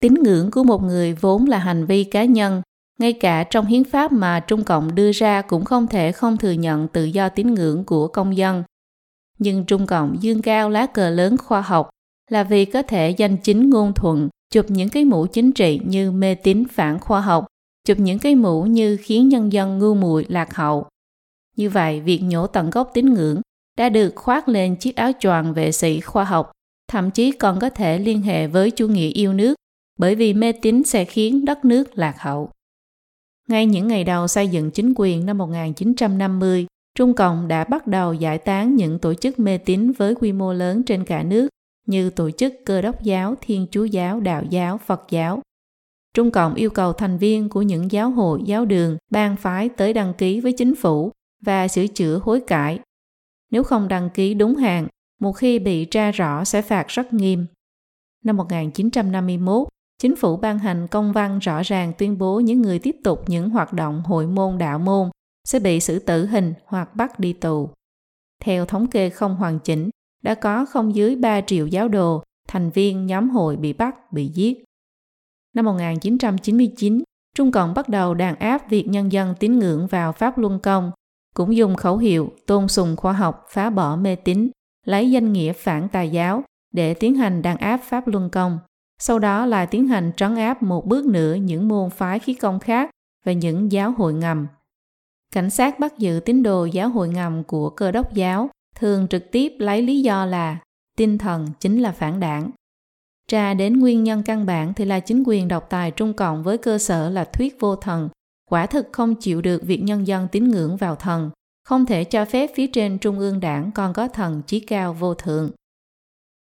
[0.00, 2.62] Tín ngưỡng của một người vốn là hành vi cá nhân,
[2.98, 6.52] ngay cả trong hiến pháp mà Trung Cộng đưa ra cũng không thể không thừa
[6.52, 8.62] nhận tự do tín ngưỡng của công dân.
[9.38, 11.90] Nhưng Trung Cộng dương cao lá cờ lớn khoa học
[12.30, 16.12] là vì có thể danh chính ngôn thuận chụp những cái mũ chính trị như
[16.12, 17.46] mê tín phản khoa học
[17.84, 20.86] chụp những cái mũ như khiến nhân dân ngu muội lạc hậu.
[21.56, 23.40] Như vậy, việc nhổ tận gốc tín ngưỡng
[23.78, 26.52] đã được khoác lên chiếc áo choàng vệ sĩ khoa học,
[26.88, 29.54] thậm chí còn có thể liên hệ với chủ nghĩa yêu nước,
[29.98, 32.50] bởi vì mê tín sẽ khiến đất nước lạc hậu.
[33.48, 38.14] Ngay những ngày đầu xây dựng chính quyền năm 1950, Trung Cộng đã bắt đầu
[38.14, 41.48] giải tán những tổ chức mê tín với quy mô lớn trên cả nước
[41.86, 45.42] như tổ chức cơ đốc giáo, thiên chúa giáo, đạo giáo, Phật giáo,
[46.14, 49.92] Trung Cộng yêu cầu thành viên của những giáo hội, giáo đường, bang phái tới
[49.92, 52.78] đăng ký với chính phủ và sửa chữa hối cải.
[53.50, 54.88] Nếu không đăng ký đúng hạn,
[55.20, 57.46] một khi bị tra rõ sẽ phạt rất nghiêm.
[58.24, 62.96] Năm 1951, chính phủ ban hành công văn rõ ràng tuyên bố những người tiếp
[63.04, 65.10] tục những hoạt động hội môn đạo môn
[65.44, 67.68] sẽ bị xử tử hình hoặc bắt đi tù.
[68.42, 69.90] Theo thống kê không hoàn chỉnh,
[70.22, 74.26] đã có không dưới 3 triệu giáo đồ, thành viên nhóm hội bị bắt, bị
[74.26, 74.63] giết.
[75.54, 77.02] Năm 1999,
[77.34, 80.90] Trung Cộng bắt đầu đàn áp việc nhân dân tín ngưỡng vào Pháp Luân Công,
[81.34, 84.50] cũng dùng khẩu hiệu tôn sùng khoa học phá bỏ mê tín,
[84.86, 88.58] lấy danh nghĩa phản tà giáo để tiến hành đàn áp Pháp Luân Công.
[89.00, 92.60] Sau đó lại tiến hành trấn áp một bước nữa những môn phái khí công
[92.60, 92.90] khác
[93.24, 94.46] và những giáo hội ngầm.
[95.32, 99.30] Cảnh sát bắt giữ tín đồ giáo hội ngầm của cơ đốc giáo thường trực
[99.32, 100.58] tiếp lấy lý do là
[100.96, 102.50] tinh thần chính là phản đảng
[103.34, 106.58] Tra đến nguyên nhân căn bản thì là chính quyền độc tài Trung Cộng với
[106.58, 108.08] cơ sở là thuyết vô thần,
[108.50, 111.30] quả thực không chịu được việc nhân dân tín ngưỡng vào thần,
[111.64, 115.14] không thể cho phép phía trên Trung ương đảng còn có thần chí cao vô
[115.14, 115.50] thượng.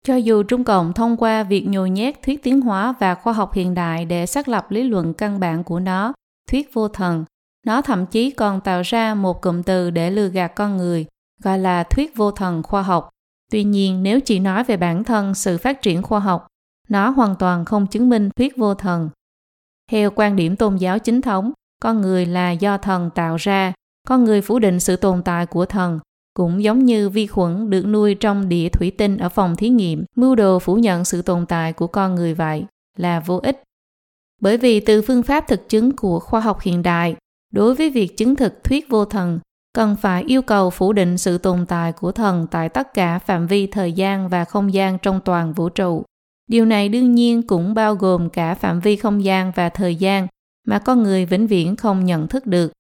[0.05, 3.53] Cho dù Trung Cộng thông qua việc nhồi nhét thuyết tiến hóa và khoa học
[3.53, 6.13] hiện đại để xác lập lý luận căn bản của nó,
[6.51, 7.25] thuyết vô thần,
[7.65, 11.05] nó thậm chí còn tạo ra một cụm từ để lừa gạt con người,
[11.43, 13.09] gọi là thuyết vô thần khoa học.
[13.51, 16.47] Tuy nhiên, nếu chỉ nói về bản thân sự phát triển khoa học,
[16.89, 19.09] nó hoàn toàn không chứng minh thuyết vô thần.
[19.91, 23.73] Theo quan điểm tôn giáo chính thống, con người là do thần tạo ra,
[24.07, 25.99] con người phủ định sự tồn tại của thần,
[26.33, 30.05] cũng giống như vi khuẩn được nuôi trong đĩa thủy tinh ở phòng thí nghiệm,
[30.15, 32.65] mưu đồ phủ nhận sự tồn tại của con người vậy
[32.97, 33.63] là vô ích.
[34.41, 37.15] Bởi vì từ phương pháp thực chứng của khoa học hiện đại,
[37.53, 39.39] đối với việc chứng thực thuyết vô thần,
[39.73, 43.47] cần phải yêu cầu phủ định sự tồn tại của thần tại tất cả phạm
[43.47, 46.03] vi thời gian và không gian trong toàn vũ trụ.
[46.49, 50.27] Điều này đương nhiên cũng bao gồm cả phạm vi không gian và thời gian
[50.67, 52.71] mà con người vĩnh viễn không nhận thức được.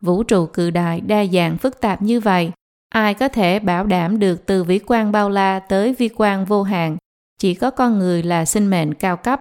[0.00, 2.50] Vũ trụ cự đại đa dạng phức tạp như vậy,
[2.88, 6.62] ai có thể bảo đảm được từ vĩ quan bao la tới vi quan vô
[6.62, 6.96] hạn,
[7.38, 9.40] chỉ có con người là sinh mệnh cao cấp.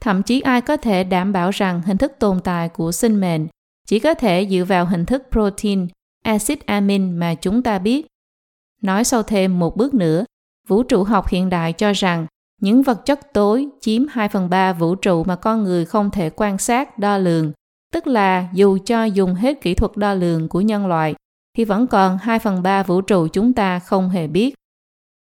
[0.00, 3.48] Thậm chí ai có thể đảm bảo rằng hình thức tồn tại của sinh mệnh
[3.86, 5.88] chỉ có thể dựa vào hình thức protein,
[6.24, 8.06] axit amin mà chúng ta biết.
[8.82, 10.24] Nói sâu thêm một bước nữa,
[10.68, 12.26] vũ trụ học hiện đại cho rằng
[12.62, 16.30] những vật chất tối chiếm 2 phần 3 vũ trụ mà con người không thể
[16.36, 17.52] quan sát, đo lường.
[17.92, 21.14] Tức là dù cho dùng hết kỹ thuật đo lường của nhân loại,
[21.56, 24.54] thì vẫn còn 2 phần 3 vũ trụ chúng ta không hề biết.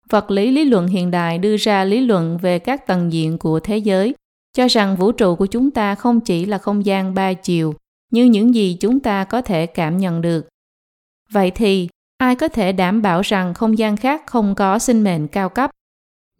[0.10, 3.60] Vật lý lý luận hiện đại đưa ra lý luận về các tầng diện của
[3.60, 4.16] thế giới,
[4.58, 7.76] cho rằng vũ trụ của chúng ta không chỉ là không gian ba chiều,
[8.12, 10.48] như những gì chúng ta có thể cảm nhận được.
[11.32, 15.28] Vậy thì, ai có thể đảm bảo rằng không gian khác không có sinh mệnh
[15.28, 15.72] cao cấp?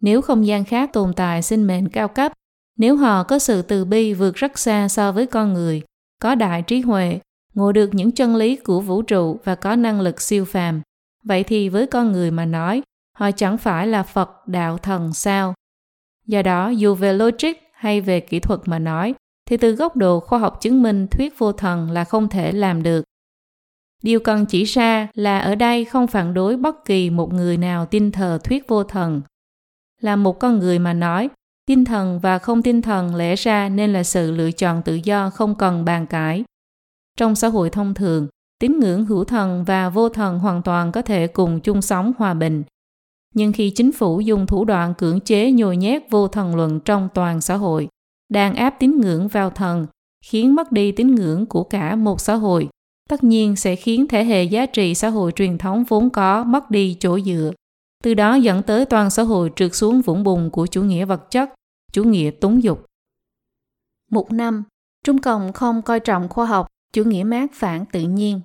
[0.00, 2.32] Nếu không gian khác tồn tại sinh mệnh cao cấp,
[2.78, 5.82] nếu họ có sự từ bi vượt rất xa so với con người,
[6.22, 7.20] có đại trí huệ,
[7.54, 10.82] ngộ được những chân lý của vũ trụ và có năng lực siêu phàm,
[11.24, 12.82] vậy thì với con người mà nói,
[13.16, 15.54] họ chẳng phải là Phật, đạo thần sao?
[16.26, 19.14] Do đó, dù về logic hay về kỹ thuật mà nói,
[19.46, 22.82] thì từ góc độ khoa học chứng minh thuyết vô thần là không thể làm
[22.82, 23.04] được.
[24.02, 27.86] Điều cần chỉ ra là ở đây không phản đối bất kỳ một người nào
[27.86, 29.22] tin thờ thuyết vô thần.
[30.02, 31.30] Là một con người mà nói,
[31.66, 35.30] tin thần và không tin thần lẽ ra nên là sự lựa chọn tự do
[35.30, 36.44] không cần bàn cãi.
[37.16, 38.28] Trong xã hội thông thường,
[38.58, 42.34] tín ngưỡng hữu thần và vô thần hoàn toàn có thể cùng chung sống hòa
[42.34, 42.62] bình.
[43.34, 47.08] Nhưng khi chính phủ dùng thủ đoạn cưỡng chế nhồi nhét vô thần luận trong
[47.14, 47.88] toàn xã hội,
[48.28, 49.86] đàn áp tín ngưỡng vào thần,
[50.24, 52.68] khiến mất đi tín ngưỡng của cả một xã hội,
[53.08, 56.70] tất nhiên sẽ khiến thể hệ giá trị xã hội truyền thống vốn có mất
[56.70, 57.52] đi chỗ dựa.
[58.04, 61.30] Từ đó dẫn tới toàn xã hội trượt xuống vũng bùn của chủ nghĩa vật
[61.30, 61.50] chất,
[61.92, 62.84] chủ nghĩa túng dục.
[64.10, 64.64] Mục 5.
[65.04, 68.40] Trung Cộng không coi trọng khoa học, chủ nghĩa mát phản tự nhiên.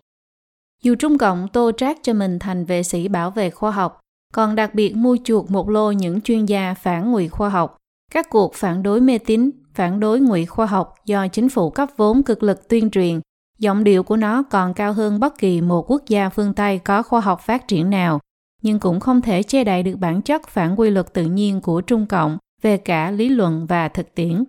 [0.84, 4.00] Dù Trung Cộng tô trác cho mình thành vệ sĩ bảo vệ khoa học,
[4.34, 7.78] còn đặc biệt mua chuộc một lô những chuyên gia phản ngụy khoa học,
[8.12, 11.90] các cuộc phản đối mê tín, phản đối ngụy khoa học do chính phủ cấp
[11.98, 13.20] vốn cực lực tuyên truyền,
[13.60, 17.04] giọng điệu của nó còn cao hơn bất kỳ một quốc gia phương Tây có
[17.04, 18.20] khoa học phát triển nào,
[18.62, 21.82] nhưng cũng không thể che đậy được bản chất phản quy luật tự nhiên của
[21.82, 24.44] Trung Cộng về cả lý luận và thực tiễn.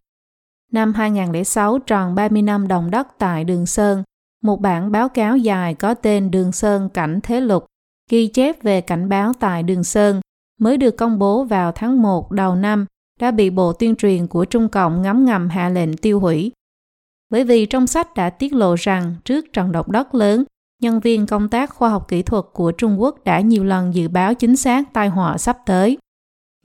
[0.73, 4.03] Năm 2006 tròn 30 năm đồng đất tại Đường Sơn,
[4.43, 7.67] một bản báo cáo dài có tên Đường Sơn Cảnh Thế Lục,
[8.11, 10.21] ghi chép về cảnh báo tại Đường Sơn,
[10.61, 12.87] mới được công bố vào tháng 1 đầu năm
[13.21, 16.53] đã bị Bộ Tuyên truyền của Trung Cộng ngấm ngầm hạ lệnh tiêu hủy.
[17.31, 20.45] Bởi vì trong sách đã tiết lộ rằng trước trận động đất lớn,
[20.83, 24.09] nhân viên công tác khoa học kỹ thuật của Trung Quốc đã nhiều lần dự
[24.09, 25.99] báo chính xác tai họa sắp tới.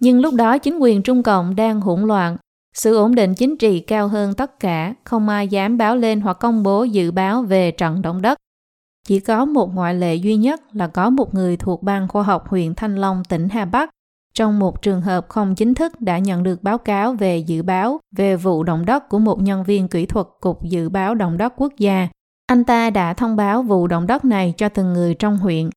[0.01, 2.37] Nhưng lúc đó chính quyền Trung Cộng đang hỗn loạn,
[2.73, 6.37] sự ổn định chính trị cao hơn tất cả, không ai dám báo lên hoặc
[6.39, 8.37] công bố dự báo về trận động đất.
[9.07, 12.47] Chỉ có một ngoại lệ duy nhất là có một người thuộc ban khoa học
[12.47, 13.89] huyện Thanh Long, tỉnh Hà Bắc
[14.37, 17.99] trong một trường hợp không chính thức đã nhận được báo cáo về dự báo
[18.15, 21.53] về vụ động đất của một nhân viên kỹ thuật Cục Dự báo Động đất
[21.57, 22.07] Quốc gia.
[22.47, 25.69] Anh ta đã thông báo vụ động đất này cho từng người trong huyện.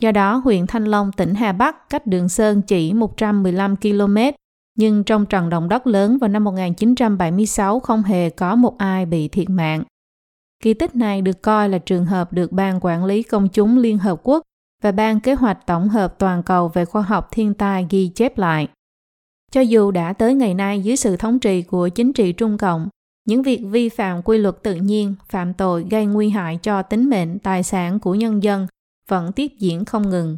[0.00, 4.16] Do đó, huyện Thanh Long, tỉnh Hà Bắc cách Đường Sơn chỉ 115 km,
[4.76, 9.28] nhưng trong trận động đất lớn vào năm 1976 không hề có một ai bị
[9.28, 9.82] thiệt mạng.
[10.62, 13.98] Kỳ tích này được coi là trường hợp được Ban Quản lý Công chúng Liên
[13.98, 14.42] Hợp Quốc
[14.82, 18.38] và Ban Kế hoạch Tổng hợp Toàn cầu về khoa học thiên tai ghi chép
[18.38, 18.68] lại.
[19.52, 22.88] Cho dù đã tới ngày nay dưới sự thống trị của chính trị Trung Cộng,
[23.30, 27.10] những việc vi phạm quy luật tự nhiên, phạm tội gây nguy hại cho tính
[27.10, 28.66] mệnh, tài sản của nhân dân
[29.08, 30.36] vẫn tiếp diễn không ngừng.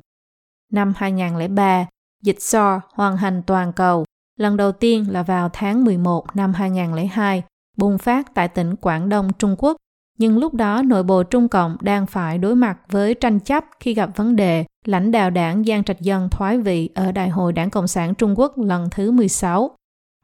[0.73, 1.87] Năm 2003,
[2.23, 4.05] dịch SARS hoàn hành toàn cầu,
[4.39, 7.43] lần đầu tiên là vào tháng 11 năm 2002,
[7.77, 9.77] bùng phát tại tỉnh Quảng Đông, Trung Quốc
[10.19, 13.95] nhưng lúc đó nội bộ Trung Cộng đang phải đối mặt với tranh chấp khi
[13.95, 17.71] gặp vấn đề lãnh đạo đảng Giang Trạch Dân thoái vị ở Đại hội Đảng
[17.71, 19.71] Cộng sản Trung Quốc lần thứ 16.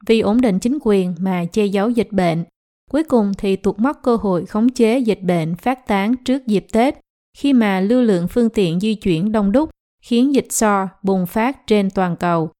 [0.07, 2.43] Vì ổn định chính quyền mà che giấu dịch bệnh,
[2.89, 6.65] cuối cùng thì tuột mất cơ hội khống chế dịch bệnh phát tán trước dịp
[6.71, 6.95] Tết
[7.37, 9.69] khi mà lưu lượng phương tiện di chuyển đông đúc
[10.01, 12.51] khiến dịch SARS bùng phát trên toàn cầu.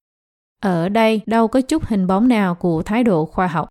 [0.62, 3.70] Ở đây đâu có chút hình bóng nào của thái độ khoa học.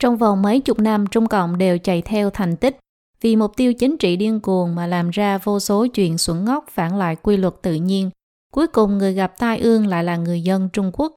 [0.00, 2.78] Trong vòng mấy chục năm Trung Cộng đều chạy theo thành tích,
[3.20, 6.64] Vì mục tiêu chính trị điên cuồng mà làm ra vô số chuyện xuẩn ngốc
[6.70, 8.10] phản lại quy luật tự nhiên,
[8.52, 11.14] cuối cùng người gặp tai ương lại là người dân Trung Quốc.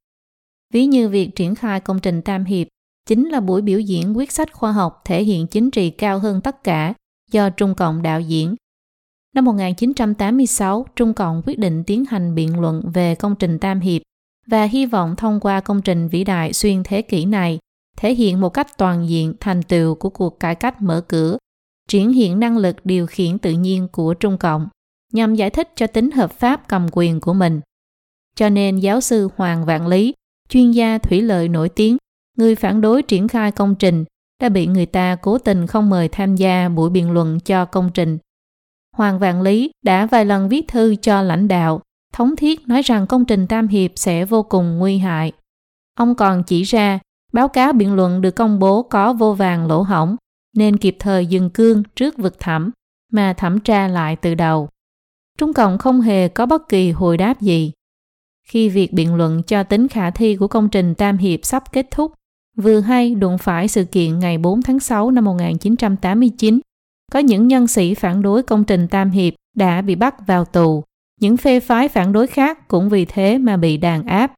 [0.73, 2.67] Ví như việc triển khai công trình Tam Hiệp
[3.05, 6.41] chính là buổi biểu diễn quyết sách khoa học thể hiện chính trị cao hơn
[6.41, 6.93] tất cả
[7.31, 8.55] do Trung Cộng đạo diễn.
[9.35, 14.01] Năm 1986, Trung Cộng quyết định tiến hành biện luận về công trình Tam Hiệp
[14.47, 17.59] và hy vọng thông qua công trình vĩ đại xuyên thế kỷ này
[17.97, 21.37] thể hiện một cách toàn diện thành tựu của cuộc cải cách mở cửa,
[21.87, 24.67] triển hiện năng lực điều khiển tự nhiên của Trung Cộng
[25.13, 27.61] nhằm giải thích cho tính hợp pháp cầm quyền của mình.
[28.35, 30.13] Cho nên giáo sư Hoàng Vạn Lý,
[30.49, 31.97] chuyên gia thủy lợi nổi tiếng,
[32.39, 34.05] người phản đối triển khai công trình,
[34.41, 37.89] đã bị người ta cố tình không mời tham gia buổi biện luận cho công
[37.93, 38.17] trình.
[38.95, 41.81] Hoàng Vạn Lý đã vài lần viết thư cho lãnh đạo,
[42.13, 45.31] thống thiết nói rằng công trình Tam Hiệp sẽ vô cùng nguy hại.
[45.95, 46.99] Ông còn chỉ ra,
[47.33, 50.15] báo cáo biện luận được công bố có vô vàng lỗ hỏng,
[50.55, 52.71] nên kịp thời dừng cương trước vực thẩm,
[53.11, 54.69] mà thẩm tra lại từ đầu.
[55.37, 57.71] Trung Cộng không hề có bất kỳ hồi đáp gì.
[58.47, 61.87] Khi việc biện luận cho tính khả thi của công trình Tam Hiệp sắp kết
[61.91, 62.13] thúc,
[62.59, 66.59] vừa hay đụng phải sự kiện ngày 4 tháng 6 năm 1989,
[67.11, 70.83] có những nhân sĩ phản đối công trình Tam Hiệp đã bị bắt vào tù.
[71.21, 74.33] Những phê phái phản đối khác cũng vì thế mà bị đàn áp.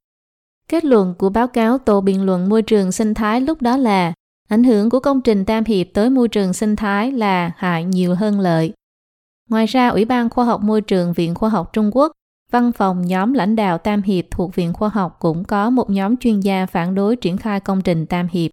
[0.70, 4.14] Kết luận của báo cáo Tổ biện luận môi trường sinh thái lúc đó là
[4.50, 8.16] ảnh hưởng của công trình Tam Hiệp tới môi trường sinh thái là hại nhiều
[8.16, 8.74] hơn lợi.
[9.50, 12.12] Ngoài ra, Ủy ban Khoa học Môi trường Viện Khoa học Trung Quốc,
[12.52, 16.18] văn phòng nhóm lãnh đạo Tam Hiệp thuộc Viện Khoa học cũng có một nhóm
[16.18, 18.52] chuyên gia phản đối triển khai công trình Tam Hiệp.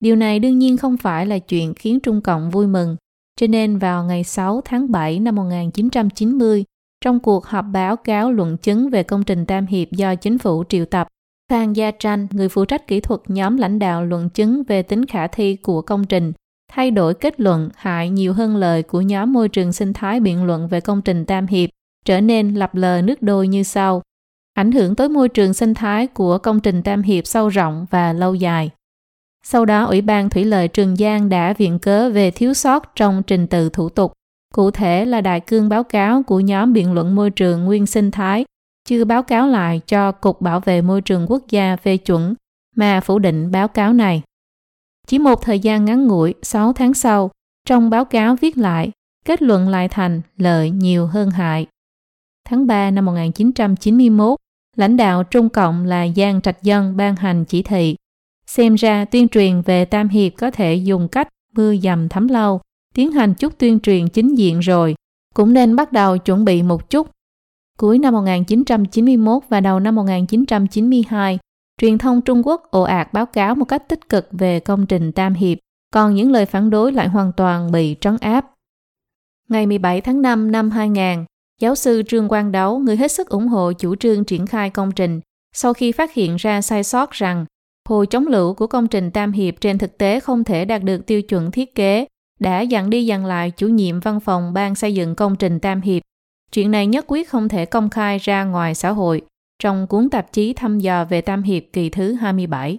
[0.00, 2.96] Điều này đương nhiên không phải là chuyện khiến Trung Cộng vui mừng,
[3.40, 6.64] cho nên vào ngày 6 tháng 7 năm 1990,
[7.04, 10.64] trong cuộc họp báo cáo luận chứng về công trình Tam Hiệp do chính phủ
[10.68, 11.08] triệu tập,
[11.50, 15.06] Phan Gia Tranh, người phụ trách kỹ thuật nhóm lãnh đạo luận chứng về tính
[15.06, 16.32] khả thi của công trình,
[16.72, 20.44] thay đổi kết luận hại nhiều hơn lời của nhóm môi trường sinh thái biện
[20.44, 21.70] luận về công trình Tam Hiệp,
[22.04, 24.02] trở nên lập lờ nước đôi như sau.
[24.54, 28.12] Ảnh hưởng tới môi trường sinh thái của công trình Tam Hiệp sâu rộng và
[28.12, 28.70] lâu dài.
[29.46, 33.22] Sau đó, Ủy ban Thủy lợi Trường Giang đã viện cớ về thiếu sót trong
[33.26, 34.12] trình tự thủ tục,
[34.54, 38.10] cụ thể là đại cương báo cáo của nhóm biện luận môi trường nguyên sinh
[38.10, 38.44] thái
[38.88, 42.34] chưa báo cáo lại cho Cục Bảo vệ Môi trường Quốc gia phê chuẩn
[42.76, 44.22] mà phủ định báo cáo này.
[45.06, 47.30] Chỉ một thời gian ngắn ngủi, 6 tháng sau,
[47.66, 48.90] trong báo cáo viết lại,
[49.24, 51.66] kết luận lại thành lợi nhiều hơn hại.
[52.48, 54.38] Tháng 3 năm 1991,
[54.76, 57.96] lãnh đạo Trung Cộng là Giang Trạch Dân ban hành chỉ thị.
[58.46, 62.60] Xem ra tuyên truyền về Tam Hiệp có thể dùng cách mưa dầm thấm lâu,
[62.94, 64.94] tiến hành chút tuyên truyền chính diện rồi,
[65.34, 67.10] cũng nên bắt đầu chuẩn bị một chút.
[67.78, 71.38] Cuối năm 1991 và đầu năm 1992,
[71.80, 75.12] truyền thông Trung Quốc ồ ạt báo cáo một cách tích cực về công trình
[75.12, 75.58] Tam Hiệp,
[75.92, 78.50] còn những lời phản đối lại hoàn toàn bị trấn áp.
[79.48, 81.24] Ngày 17 tháng 5 năm 2000,
[81.60, 84.92] giáo sư Trương Quang Đấu, người hết sức ủng hộ chủ trương triển khai công
[84.92, 85.20] trình,
[85.54, 87.44] sau khi phát hiện ra sai sót rằng
[87.88, 91.06] hồ chống lũ của công trình Tam Hiệp trên thực tế không thể đạt được
[91.06, 92.06] tiêu chuẩn thiết kế,
[92.40, 95.80] đã dặn đi dặn lại chủ nhiệm văn phòng ban xây dựng công trình Tam
[95.80, 96.02] Hiệp.
[96.52, 99.22] Chuyện này nhất quyết không thể công khai ra ngoài xã hội
[99.58, 102.78] trong cuốn tạp chí thăm dò về Tam Hiệp kỳ thứ 27.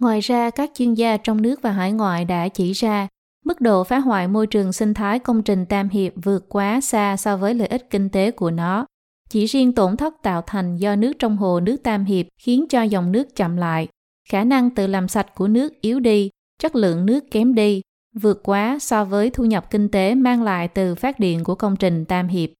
[0.00, 3.08] Ngoài ra, các chuyên gia trong nước và hải ngoại đã chỉ ra
[3.44, 7.16] mức độ phá hoại môi trường sinh thái công trình Tam Hiệp vượt quá xa
[7.16, 8.86] so với lợi ích kinh tế của nó.
[9.28, 12.82] Chỉ riêng tổn thất tạo thành do nước trong hồ nước Tam Hiệp khiến cho
[12.82, 13.88] dòng nước chậm lại,
[14.28, 17.82] khả năng tự làm sạch của nước yếu đi, chất lượng nước kém đi,
[18.14, 21.76] vượt quá so với thu nhập kinh tế mang lại từ phát điện của công
[21.76, 22.50] trình Tam Hiệp.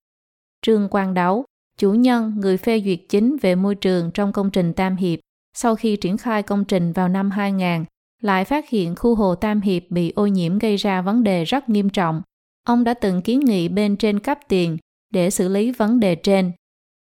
[0.63, 1.45] Trương Quang Đấu,
[1.79, 5.19] chủ nhân, người phê duyệt chính về môi trường trong công trình Tam Hiệp,
[5.55, 7.85] sau khi triển khai công trình vào năm 2000,
[8.21, 11.69] lại phát hiện khu hồ Tam Hiệp bị ô nhiễm gây ra vấn đề rất
[11.69, 12.23] nghiêm trọng.
[12.67, 14.79] Ông đã từng kiến nghị bên trên cấp tiền
[15.11, 16.53] để xử lý vấn đề trên.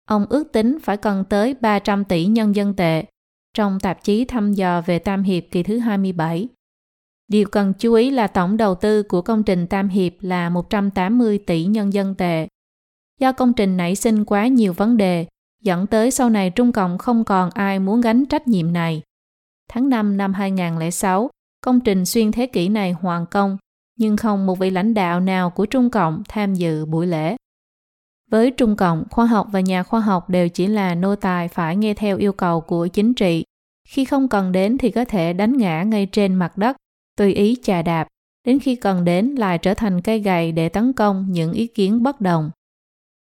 [0.09, 3.05] Ông ước tính phải cần tới 300 tỷ nhân dân tệ
[3.53, 6.47] trong tạp chí thăm dò về Tam Hiệp kỳ thứ 27.
[7.27, 11.37] Điều cần chú ý là tổng đầu tư của công trình Tam Hiệp là 180
[11.37, 12.47] tỷ nhân dân tệ.
[13.19, 15.25] Do công trình nảy sinh quá nhiều vấn đề,
[15.61, 19.01] dẫn tới sau này Trung Cộng không còn ai muốn gánh trách nhiệm này.
[19.67, 21.29] Tháng 5 năm 2006,
[21.61, 23.57] công trình xuyên thế kỷ này hoàn công,
[23.97, 27.35] nhưng không một vị lãnh đạo nào của Trung Cộng tham dự buổi lễ.
[28.31, 31.75] Với Trung Cộng, khoa học và nhà khoa học đều chỉ là nô tài phải
[31.75, 33.43] nghe theo yêu cầu của chính trị.
[33.87, 36.77] Khi không cần đến thì có thể đánh ngã ngay trên mặt đất,
[37.17, 38.07] tùy ý chà đạp,
[38.47, 42.03] đến khi cần đến lại trở thành cây gậy để tấn công những ý kiến
[42.03, 42.51] bất đồng.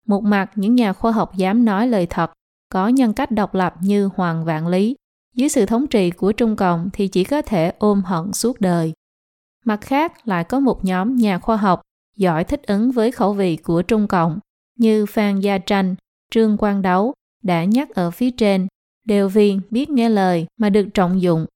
[0.06, 2.32] Một mặt, những nhà khoa học dám nói lời thật,
[2.68, 4.96] có nhân cách độc lập như Hoàng Vạn Lý,
[5.34, 8.92] dưới sự thống trị của Trung Cộng thì chỉ có thể ôm hận suốt đời.
[9.64, 11.80] Mặt khác lại có một nhóm nhà khoa học
[12.16, 14.38] giỏi thích ứng với khẩu vị của Trung Cộng
[14.78, 15.94] như Phan Gia Tranh,
[16.30, 17.12] Trương Quang Đấu
[17.42, 18.66] đã nhắc ở phía trên
[19.04, 21.46] đều vì biết nghe lời mà được trọng dụng.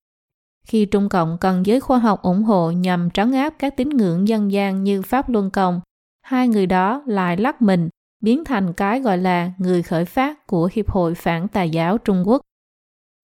[0.67, 4.29] Khi Trung Cộng cần giới khoa học ủng hộ nhằm trấn áp các tín ngưỡng
[4.29, 5.81] dân gian như Pháp Luân Công,
[6.23, 7.89] hai người đó lại lắc mình
[8.23, 12.23] biến thành cái gọi là người khởi phát của Hiệp hội Phản Tà giáo Trung
[12.27, 12.43] Quốc.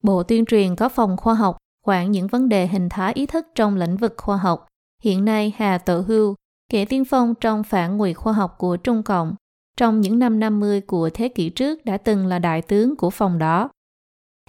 [0.03, 3.46] Bộ tuyên truyền có phòng khoa học quản những vấn đề hình thái ý thức
[3.55, 4.66] trong lĩnh vực khoa học.
[5.03, 6.34] Hiện nay Hà Tự Hưu,
[6.68, 9.34] kẻ tiên phong trong phản ngụy khoa học của Trung Cộng,
[9.76, 13.38] trong những năm 50 của thế kỷ trước đã từng là đại tướng của phòng
[13.38, 13.68] đó.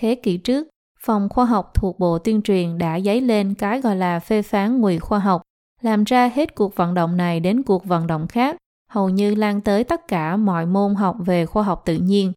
[0.01, 0.67] Thế kỷ trước,
[0.99, 4.81] phòng khoa học thuộc Bộ Tuyên truyền đã dấy lên cái gọi là phê phán
[4.81, 5.41] ngụy khoa học,
[5.81, 8.57] làm ra hết cuộc vận động này đến cuộc vận động khác,
[8.89, 12.33] hầu như lan tới tất cả mọi môn học về khoa học tự nhiên.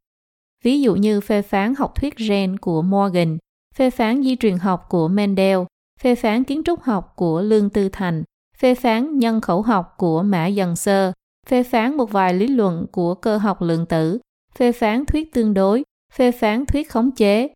[0.67, 3.39] Ví dụ như phê phán học thuyết gen của Morgan,
[3.77, 5.59] phê phán di truyền học của Mendel,
[6.01, 8.23] phê phán kiến trúc học của Lương Tư Thành,
[8.59, 11.13] phê phán nhân khẩu học của Mã Dần Sơ,
[11.49, 14.19] phê phán một vài lý luận của cơ học lượng tử,
[14.59, 15.83] phê phán thuyết tương đối,
[16.15, 17.49] phê phán thuyết khống chế.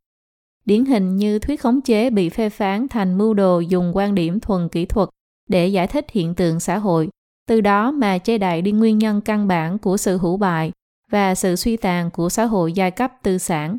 [0.64, 4.40] Điển hình như thuyết khống chế bị phê phán thành mưu đồ dùng quan điểm
[4.40, 5.08] thuần kỹ thuật
[5.48, 7.08] để giải thích hiện tượng xã hội,
[7.48, 10.72] từ đó mà che đậy đi nguyên nhân căn bản của sự hữu bại
[11.10, 13.78] và sự suy tàn của xã hội giai cấp tư sản.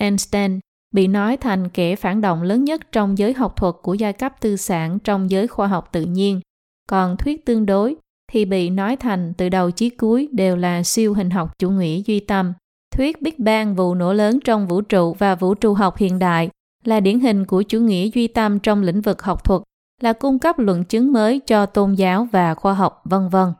[0.00, 0.60] Einstein
[0.94, 4.32] bị nói thành kẻ phản động lớn nhất trong giới học thuật của giai cấp
[4.40, 6.40] tư sản trong giới khoa học tự nhiên.
[6.88, 7.96] Còn thuyết tương đối
[8.32, 12.00] thì bị nói thành từ đầu chí cuối đều là siêu hình học chủ nghĩa
[12.06, 12.52] duy tâm.
[12.96, 16.50] Thuyết Big Bang vụ nổ lớn trong vũ trụ và vũ trụ học hiện đại
[16.84, 19.62] là điển hình của chủ nghĩa duy tâm trong lĩnh vực học thuật,
[20.00, 23.52] là cung cấp luận chứng mới cho tôn giáo và khoa học, vân vân.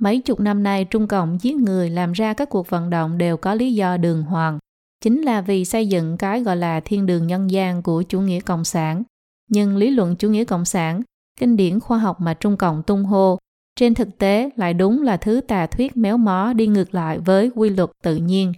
[0.00, 3.36] Mấy chục năm nay Trung Cộng giết người làm ra các cuộc vận động đều
[3.36, 4.58] có lý do đường hoàng,
[5.00, 8.40] chính là vì xây dựng cái gọi là thiên đường nhân gian của chủ nghĩa
[8.40, 9.02] cộng sản.
[9.50, 11.02] Nhưng lý luận chủ nghĩa cộng sản,
[11.40, 13.38] kinh điển khoa học mà Trung Cộng tung hô,
[13.76, 17.50] trên thực tế lại đúng là thứ tà thuyết méo mó đi ngược lại với
[17.54, 18.52] quy luật tự nhiên.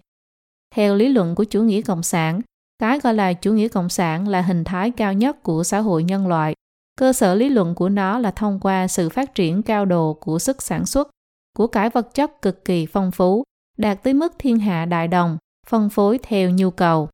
[0.74, 2.41] Theo lý luận của chủ nghĩa cộng sản,
[2.78, 6.05] cái gọi là chủ nghĩa cộng sản là hình thái cao nhất của xã hội
[6.05, 6.55] nhân loại.
[6.99, 10.39] Cơ sở lý luận của nó là thông qua sự phát triển cao độ của
[10.39, 11.11] sức sản xuất,
[11.57, 13.43] của cải vật chất cực kỳ phong phú,
[13.79, 17.09] đạt tới mức thiên hạ đại đồng, phân phối theo nhu cầu.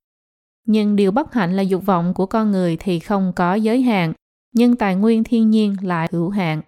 [0.67, 4.13] Nhưng điều bất hạnh là dục vọng của con người thì không có giới hạn,
[4.55, 6.63] nhưng tài nguyên thiên nhiên lại hữu hạn.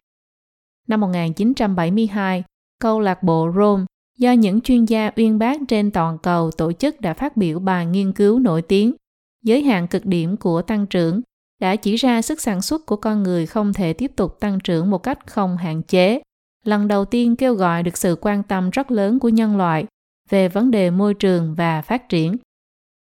[0.89, 2.45] Năm 1972,
[2.81, 3.85] câu lạc bộ Rome
[4.19, 7.87] do những chuyên gia uyên bác trên toàn cầu tổ chức đã phát biểu bài
[7.87, 8.95] nghiên cứu nổi tiếng
[9.43, 11.21] giới hạn cực điểm của tăng trưởng
[11.61, 14.91] đã chỉ ra sức sản xuất của con người không thể tiếp tục tăng trưởng
[14.91, 16.21] một cách không hạn chế
[16.65, 19.87] lần đầu tiên kêu gọi được sự quan tâm rất lớn của nhân loại
[20.31, 22.37] về vấn đề môi trường và phát triển.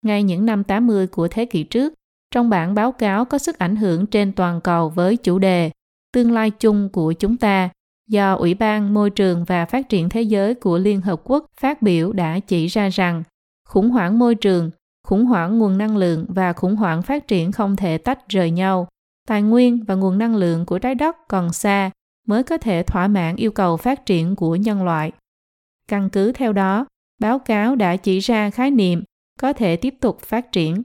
[0.02, 1.94] Ngay những năm 80 của thế kỷ trước,
[2.30, 5.70] trong bản báo cáo có sức ảnh hưởng trên toàn cầu với chủ đề
[6.16, 7.68] Tương lai chung của chúng ta
[8.08, 11.82] do Ủy ban Môi trường và Phát triển Thế giới của Liên Hợp Quốc phát
[11.82, 13.22] biểu đã chỉ ra rằng
[13.68, 14.70] khủng hoảng môi trường,
[15.04, 18.88] khủng hoảng nguồn năng lượng và khủng hoảng phát triển không thể tách rời nhau.
[19.28, 21.90] Tài nguyên và nguồn năng lượng của trái đất còn xa
[22.26, 25.12] mới có thể thỏa mãn yêu cầu phát triển của nhân loại.
[25.88, 26.86] Căn cứ theo đó,
[27.20, 29.04] báo cáo đã chỉ ra khái niệm
[29.40, 30.82] có thể tiếp tục phát triển.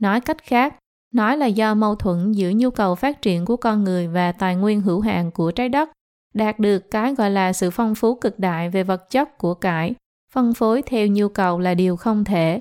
[0.00, 0.74] Nói cách khác,
[1.14, 4.56] nói là do mâu thuẫn giữa nhu cầu phát triển của con người và tài
[4.56, 5.90] nguyên hữu hạn của trái đất
[6.34, 9.94] đạt được cái gọi là sự phong phú cực đại về vật chất của cải,
[10.32, 12.60] phân phối theo nhu cầu là điều không thể.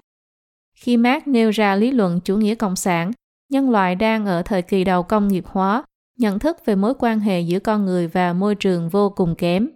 [0.76, 3.12] Khi Marx nêu ra lý luận chủ nghĩa cộng sản,
[3.52, 5.84] nhân loại đang ở thời kỳ đầu công nghiệp hóa,
[6.20, 9.70] nhận thức về mối quan hệ giữa con người và môi trường vô cùng kém.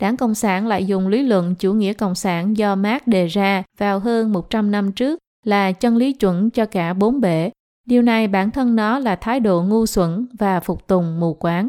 [0.00, 3.62] Đảng Cộng sản lại dùng lý luận chủ nghĩa cộng sản do Marx đề ra
[3.78, 7.50] vào hơn 100 năm trước là chân lý chuẩn cho cả bốn bể.
[7.86, 11.68] Điều này bản thân nó là thái độ ngu xuẩn và phục tùng mù quáng.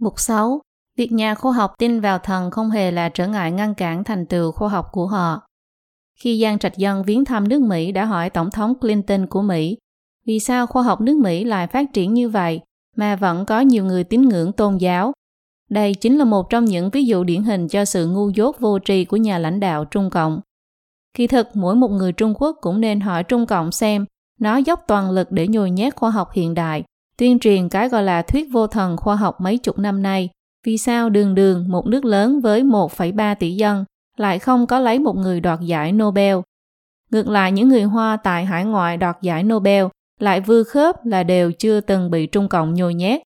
[0.00, 0.60] Mục 6.
[0.96, 4.26] Việc nhà khoa học tin vào thần không hề là trở ngại ngăn cản thành
[4.26, 5.42] tựu khoa học của họ.
[6.20, 9.76] Khi Giang Trạch Dân viếng thăm nước Mỹ đã hỏi Tổng thống Clinton của Mỹ
[10.28, 12.60] vì sao khoa học nước Mỹ lại phát triển như vậy
[12.96, 15.12] mà vẫn có nhiều người tín ngưỡng tôn giáo
[15.70, 18.78] đây chính là một trong những ví dụ điển hình cho sự ngu dốt vô
[18.84, 20.40] tri của nhà lãnh đạo Trung Cộng.
[21.14, 24.04] Kỳ thực, mỗi một người Trung Quốc cũng nên hỏi Trung Cộng xem
[24.40, 26.84] nó dốc toàn lực để nhồi nhét khoa học hiện đại,
[27.18, 30.28] tuyên truyền cái gọi là thuyết vô thần khoa học mấy chục năm nay.
[30.66, 33.84] Vì sao đường đường một nước lớn với 1,3 tỷ dân
[34.16, 36.36] lại không có lấy một người đoạt giải Nobel?
[37.10, 39.86] Ngược lại những người Hoa tại hải ngoại đoạt giải Nobel
[40.18, 43.22] lại vừa khớp là đều chưa từng bị Trung Cộng nhồi nhét.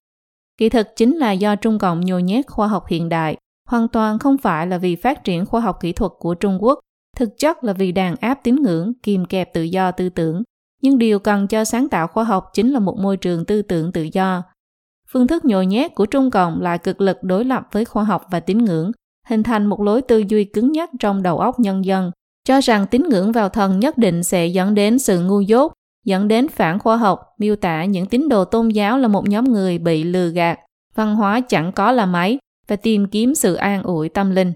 [0.57, 3.37] Kỳ thực chính là do Trung Cộng nhồi nhét khoa học hiện đại,
[3.69, 6.79] hoàn toàn không phải là vì phát triển khoa học kỹ thuật của Trung Quốc,
[7.17, 10.43] thực chất là vì đàn áp tín ngưỡng, kìm kẹp tự do tư tưởng.
[10.81, 13.91] Nhưng điều cần cho sáng tạo khoa học chính là một môi trường tư tưởng
[13.91, 14.43] tự do,
[15.13, 18.25] phương thức nhồi nhét của Trung Cộng lại cực lực đối lập với khoa học
[18.31, 18.91] và tín ngưỡng,
[19.27, 22.11] hình thành một lối tư duy cứng nhắc trong đầu óc nhân dân,
[22.45, 25.73] cho rằng tín ngưỡng vào thần nhất định sẽ dẫn đến sự ngu dốt,
[26.03, 29.45] dẫn đến phản khoa học, miêu tả những tín đồ tôn giáo là một nhóm
[29.45, 30.59] người bị lừa gạt,
[30.95, 32.37] văn hóa chẳng có là mấy
[32.67, 34.53] và tìm kiếm sự an ủi tâm linh.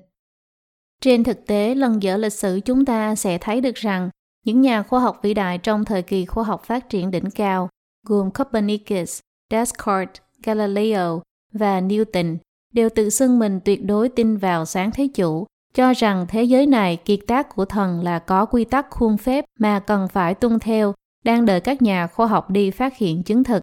[1.02, 4.10] Trên thực tế, lần dở lịch sử chúng ta sẽ thấy được rằng
[4.46, 7.70] những nhà khoa học vĩ đại trong thời kỳ khoa học phát triển đỉnh cao,
[8.08, 9.20] gồm Copernicus,
[9.52, 11.22] Descartes, Galileo
[11.54, 12.38] và Newton,
[12.74, 16.66] đều tự xưng mình tuyệt đối tin vào sáng thế chủ, cho rằng thế giới
[16.66, 20.60] này kiệt tác của thần là có quy tắc khuôn phép mà cần phải tuân
[20.60, 20.94] theo,
[21.26, 23.62] đang đợi các nhà khoa học đi phát hiện chứng thực.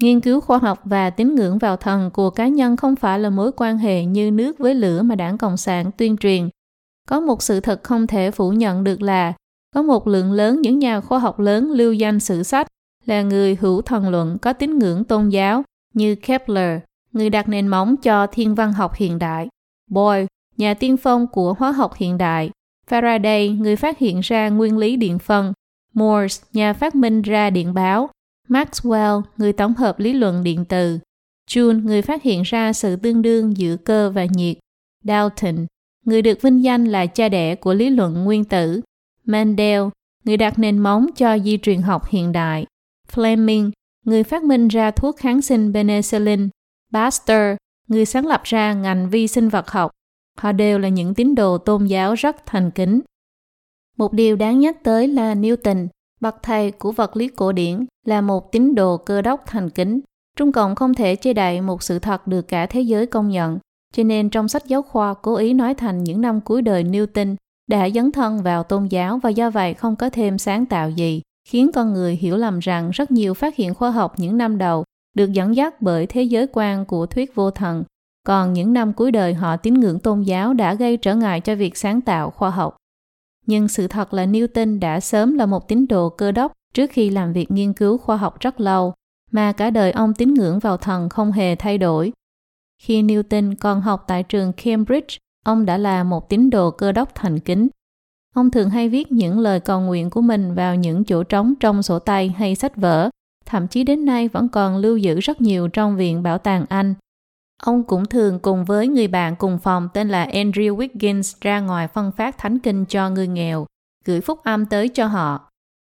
[0.00, 3.30] Nghiên cứu khoa học và tín ngưỡng vào thần của cá nhân không phải là
[3.30, 6.48] mối quan hệ như nước với lửa mà đảng Cộng sản tuyên truyền.
[7.08, 9.32] Có một sự thật không thể phủ nhận được là
[9.74, 12.66] có một lượng lớn những nhà khoa học lớn lưu danh sử sách
[13.06, 15.62] là người hữu thần luận có tín ngưỡng tôn giáo
[15.94, 16.80] như Kepler,
[17.12, 19.48] người đặt nền móng cho thiên văn học hiện đại,
[19.90, 20.26] Boyle,
[20.56, 22.50] nhà tiên phong của hóa học hiện đại,
[22.90, 25.52] Faraday, người phát hiện ra nguyên lý điện phân,
[25.94, 28.10] Morse, nhà phát minh ra điện báo,
[28.48, 30.98] Maxwell, người tổng hợp lý luận điện từ,
[31.50, 34.56] Joule, người phát hiện ra sự tương đương giữa cơ và nhiệt,
[35.04, 35.66] Dalton,
[36.04, 38.80] người được vinh danh là cha đẻ của lý luận nguyên tử,
[39.24, 39.82] Mendel,
[40.24, 42.66] người đặt nền móng cho di truyền học hiện đại,
[43.12, 43.70] Fleming,
[44.04, 46.48] người phát minh ra thuốc kháng sinh penicillin,
[46.92, 47.56] Pasteur,
[47.88, 49.90] người sáng lập ra ngành vi sinh vật học.
[50.38, 53.00] Họ đều là những tín đồ tôn giáo rất thành kính.
[54.00, 55.86] Một điều đáng nhắc tới là Newton,
[56.20, 60.00] bậc thầy của vật lý cổ điển, là một tín đồ cơ đốc thành kính.
[60.36, 63.58] Trung Cộng không thể che đậy một sự thật được cả thế giới công nhận,
[63.94, 67.36] cho nên trong sách giáo khoa cố ý nói thành những năm cuối đời Newton
[67.70, 71.22] đã dấn thân vào tôn giáo và do vậy không có thêm sáng tạo gì,
[71.48, 74.84] khiến con người hiểu lầm rằng rất nhiều phát hiện khoa học những năm đầu
[75.16, 77.84] được dẫn dắt bởi thế giới quan của thuyết vô thần,
[78.26, 81.54] còn những năm cuối đời họ tín ngưỡng tôn giáo đã gây trở ngại cho
[81.54, 82.76] việc sáng tạo khoa học.
[83.46, 87.10] Nhưng sự thật là Newton đã sớm là một tín đồ cơ đốc trước khi
[87.10, 88.94] làm việc nghiên cứu khoa học rất lâu,
[89.30, 92.12] mà cả đời ông tín ngưỡng vào thần không hề thay đổi.
[92.82, 97.14] Khi Newton còn học tại trường Cambridge, ông đã là một tín đồ cơ đốc
[97.14, 97.68] thành kính.
[98.34, 101.82] Ông thường hay viết những lời cầu nguyện của mình vào những chỗ trống trong
[101.82, 103.10] sổ tay hay sách vở,
[103.46, 106.94] thậm chí đến nay vẫn còn lưu giữ rất nhiều trong Viện Bảo tàng Anh.
[107.62, 111.88] Ông cũng thường cùng với người bạn cùng phòng tên là Andrew Wiggins ra ngoài
[111.88, 113.66] phân phát thánh kinh cho người nghèo,
[114.04, 115.50] gửi phúc âm tới cho họ.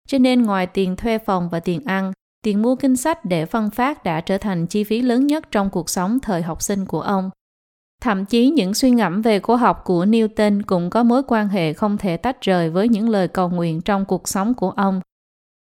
[0.08, 2.12] Cho nên ngoài tiền thuê phòng và tiền ăn,
[2.42, 5.70] tiền mua kinh sách để phân phát đã trở thành chi phí lớn nhất trong
[5.70, 7.30] cuộc sống thời học sinh của ông.
[8.02, 11.72] Thậm chí những suy ngẫm về khoa học của Newton cũng có mối quan hệ
[11.72, 15.00] không thể tách rời với những lời cầu nguyện trong cuộc sống của ông.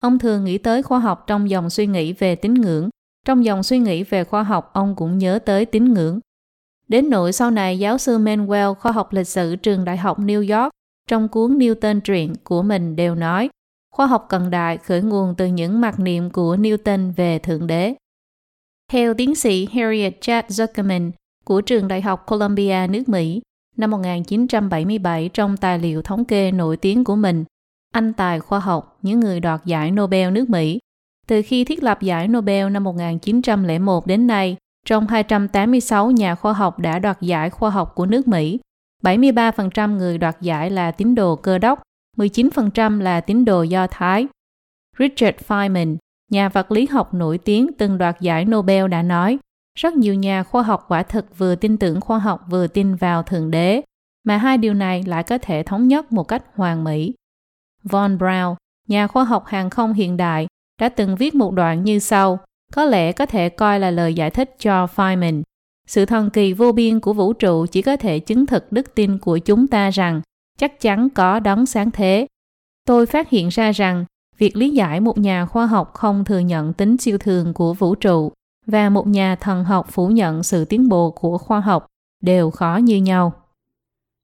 [0.01, 2.89] Ông thường nghĩ tới khoa học trong dòng suy nghĩ về tín ngưỡng.
[3.27, 6.21] Trong dòng suy nghĩ về khoa học, ông cũng nhớ tới tín ngưỡng.
[6.89, 10.61] Đến nỗi sau này, giáo sư Manuel khoa học lịch sử trường Đại học New
[10.61, 10.73] York
[11.09, 13.49] trong cuốn Newton truyện của mình đều nói
[13.93, 17.95] khoa học cận đại khởi nguồn từ những mặc niệm của Newton về Thượng Đế.
[18.93, 21.11] Theo tiến sĩ Harriet Chad Zuckerman,
[21.45, 23.43] của trường Đại học Columbia nước Mỹ
[23.77, 27.45] năm 1977 trong tài liệu thống kê nổi tiếng của mình,
[27.93, 30.79] Anh tài khoa học, những người đoạt giải Nobel nước Mỹ.
[31.27, 34.57] Từ khi thiết lập giải Nobel năm 1901 đến nay,
[34.87, 38.59] trong 286 nhà khoa học đã đoạt giải khoa học của nước Mỹ,
[39.03, 41.83] 73% người đoạt giải là tín đồ cơ đốc,
[42.17, 44.27] 19% là tín đồ Do Thái.
[44.99, 45.97] Richard Feynman,
[46.31, 49.39] nhà vật lý học nổi tiếng từng đoạt giải Nobel đã nói,
[49.79, 53.23] rất nhiều nhà khoa học quả thực vừa tin tưởng khoa học vừa tin vào
[53.23, 53.83] Thượng Đế,
[54.25, 57.15] mà hai điều này lại có thể thống nhất một cách hoàn mỹ.
[57.83, 58.57] Von Braun,
[58.89, 60.47] nhà khoa học hàng không hiện đại,
[60.81, 62.39] đã từng viết một đoạn như sau,
[62.73, 65.43] có lẽ có thể coi là lời giải thích cho Feynman.
[65.87, 69.19] Sự thần kỳ vô biên của vũ trụ chỉ có thể chứng thực đức tin
[69.19, 70.21] của chúng ta rằng
[70.59, 72.27] chắc chắn có đấng sáng thế.
[72.87, 74.05] Tôi phát hiện ra rằng
[74.39, 77.95] việc lý giải một nhà khoa học không thừa nhận tính siêu thường của vũ
[77.95, 78.33] trụ
[78.67, 81.87] và một nhà thần học phủ nhận sự tiến bộ của khoa học
[82.23, 83.33] đều khó như nhau.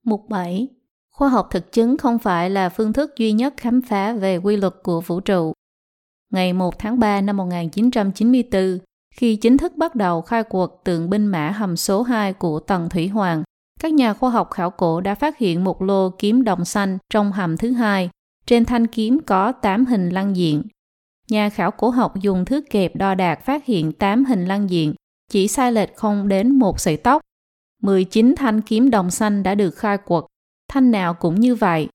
[0.04, 0.68] Mục 7.
[1.10, 4.56] Khoa học thực chứng không phải là phương thức duy nhất khám phá về quy
[4.56, 5.52] luật của vũ trụ.
[6.32, 8.78] Ngày 1 tháng 3 năm 1994,
[9.14, 12.88] khi chính thức bắt đầu khai cuộc tượng binh mã hầm số 2 của Tần
[12.88, 13.42] Thủy Hoàng,
[13.80, 17.32] các nhà khoa học khảo cổ đã phát hiện một lô kiếm đồng xanh trong
[17.32, 18.10] hầm thứ hai.
[18.46, 20.62] Trên thanh kiếm có 8 hình lăng diện,
[21.30, 24.94] Nhà khảo cổ học dùng thước kẹp đo đạc phát hiện 8 hình lăng diện,
[25.30, 27.22] chỉ sai lệch không đến một sợi tóc.
[27.82, 30.24] 19 thanh kiếm đồng xanh đã được khai quật,
[30.68, 31.88] thanh nào cũng như vậy.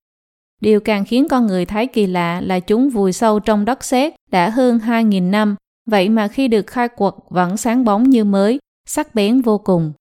[0.64, 4.14] Điều càng khiến con người thấy kỳ lạ là chúng vùi sâu trong đất sét
[4.32, 5.56] đã hơn 2.000 năm,
[5.90, 9.94] vậy mà khi được khai quật vẫn sáng bóng như mới, sắc bén vô cùng.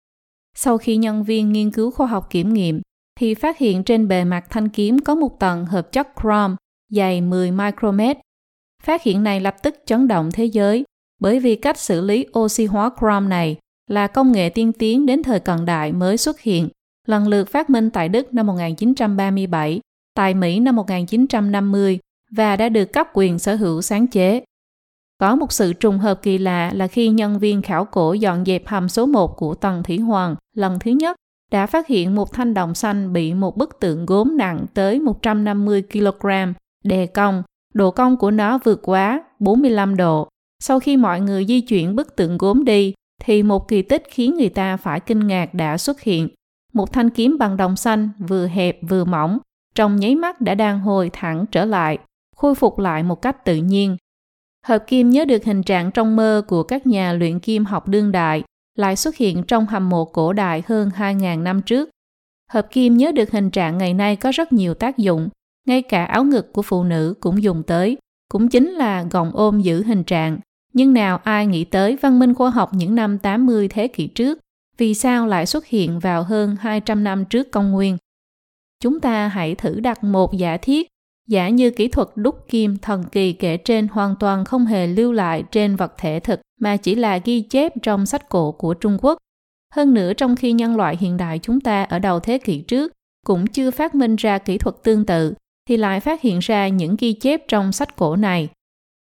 [0.57, 2.81] Sau khi nhân viên nghiên cứu khoa học kiểm nghiệm,
[3.21, 6.55] thì phát hiện trên bề mặt thanh kiếm có một tầng hợp chất chrome
[6.91, 8.17] dày 10 micromet.
[8.83, 10.85] Phát hiện này lập tức chấn động thế giới
[11.21, 13.57] bởi vì cách xử lý oxy hóa chrome này
[13.91, 16.69] là công nghệ tiên tiến đến thời cận đại mới xuất hiện,
[17.07, 19.81] lần lượt phát minh tại Đức năm 1937,
[20.15, 21.99] tại Mỹ năm 1950
[22.31, 24.45] và đã được cấp quyền sở hữu sáng chế.
[25.19, 28.67] Có một sự trùng hợp kỳ lạ là khi nhân viên khảo cổ dọn dẹp
[28.67, 31.17] hầm số 1 của Tần Thủy Hoàng lần thứ nhất
[31.53, 35.83] đã phát hiện một thanh đồng xanh bị một bức tượng gốm nặng tới 150
[35.93, 36.29] kg
[36.85, 37.43] đè cong,
[37.75, 40.29] độ cong của nó vượt quá 45 độ.
[40.63, 44.35] Sau khi mọi người di chuyển bức tượng gốm đi, thì một kỳ tích khiến
[44.37, 46.29] người ta phải kinh ngạc đã xuất hiện.
[46.73, 49.39] Một thanh kiếm bằng đồng xanh vừa hẹp vừa mỏng,
[49.75, 51.99] trong nháy mắt đã đang hồi thẳng trở lại,
[52.37, 53.97] khôi phục lại một cách tự nhiên.
[54.67, 58.13] Hợp kim nhớ được hình trạng trong mơ của các nhà luyện kim học đương
[58.13, 58.43] đại,
[58.79, 61.91] lại xuất hiện trong hầm mộ cổ đại hơn 2.000 năm trước.
[62.51, 65.29] Hợp kim nhớ được hình trạng ngày nay có rất nhiều tác dụng,
[65.67, 67.97] ngay cả áo ngực của phụ nữ cũng dùng tới,
[68.29, 70.39] cũng chính là gọng ôm giữ hình trạng.
[70.73, 74.39] Nhưng nào ai nghĩ tới văn minh khoa học những năm 80 thế kỷ trước,
[74.79, 77.97] vì sao lại xuất hiện vào hơn 200 năm trước công nguyên?
[78.83, 80.89] Chúng ta hãy thử đặt một giả thiết,
[81.29, 85.13] giả như kỹ thuật đúc kim thần kỳ kể trên hoàn toàn không hề lưu
[85.13, 88.99] lại trên vật thể thực mà chỉ là ghi chép trong sách cổ của Trung
[89.03, 89.19] Quốc.
[89.75, 92.93] Hơn nữa trong khi nhân loại hiện đại chúng ta ở đầu thế kỷ trước
[93.27, 95.35] cũng chưa phát minh ra kỹ thuật tương tự,
[95.69, 98.49] thì lại phát hiện ra những ghi chép trong sách cổ này.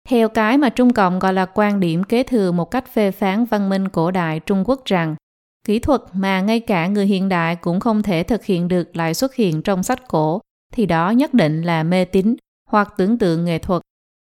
[0.10, 3.46] Theo cái mà Trung Cộng gọi là quan điểm kế thừa một cách phê phán
[3.46, 5.16] văn minh cổ đại Trung Quốc rằng
[5.64, 9.14] kỹ thuật mà ngay cả người hiện đại cũng không thể thực hiện được lại
[9.14, 10.42] xuất hiện trong sách cổ
[10.74, 12.36] thì đó nhất định là mê tín
[12.70, 13.82] hoặc tưởng tượng nghệ thuật.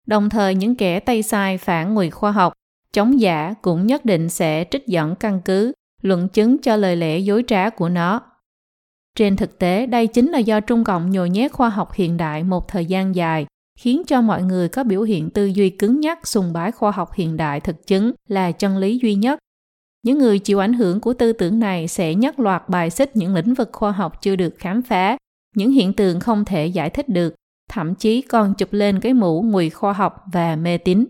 [0.07, 2.53] Đồng thời những kẻ tay sai phản ngụy khoa học,
[2.93, 5.73] chống giả cũng nhất định sẽ trích dẫn căn cứ,
[6.03, 8.21] luận chứng cho lời lẽ dối trá của nó.
[9.17, 12.43] Trên thực tế, đây chính là do Trung Cộng nhồi nhét khoa học hiện đại
[12.45, 13.47] một thời gian dài,
[13.79, 17.13] khiến cho mọi người có biểu hiện tư duy cứng nhắc sùng bái khoa học
[17.15, 19.39] hiện đại thực chứng là chân lý duy nhất.
[20.09, 23.35] Những người chịu ảnh hưởng của tư tưởng này sẽ nhất loạt bài xích những
[23.35, 25.17] lĩnh vực khoa học chưa được khám phá,
[25.57, 27.35] những hiện tượng không thể giải thích được,
[27.71, 31.07] thậm chí còn chụp lên cái mũ ngụy khoa học và mê tín.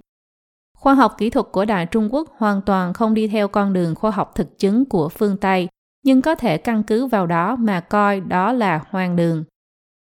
[0.78, 3.94] Khoa học kỹ thuật của Đại Trung Quốc hoàn toàn không đi theo con đường
[3.94, 5.68] khoa học thực chứng của phương Tây,
[6.04, 9.44] nhưng có thể căn cứ vào đó mà coi đó là hoang đường.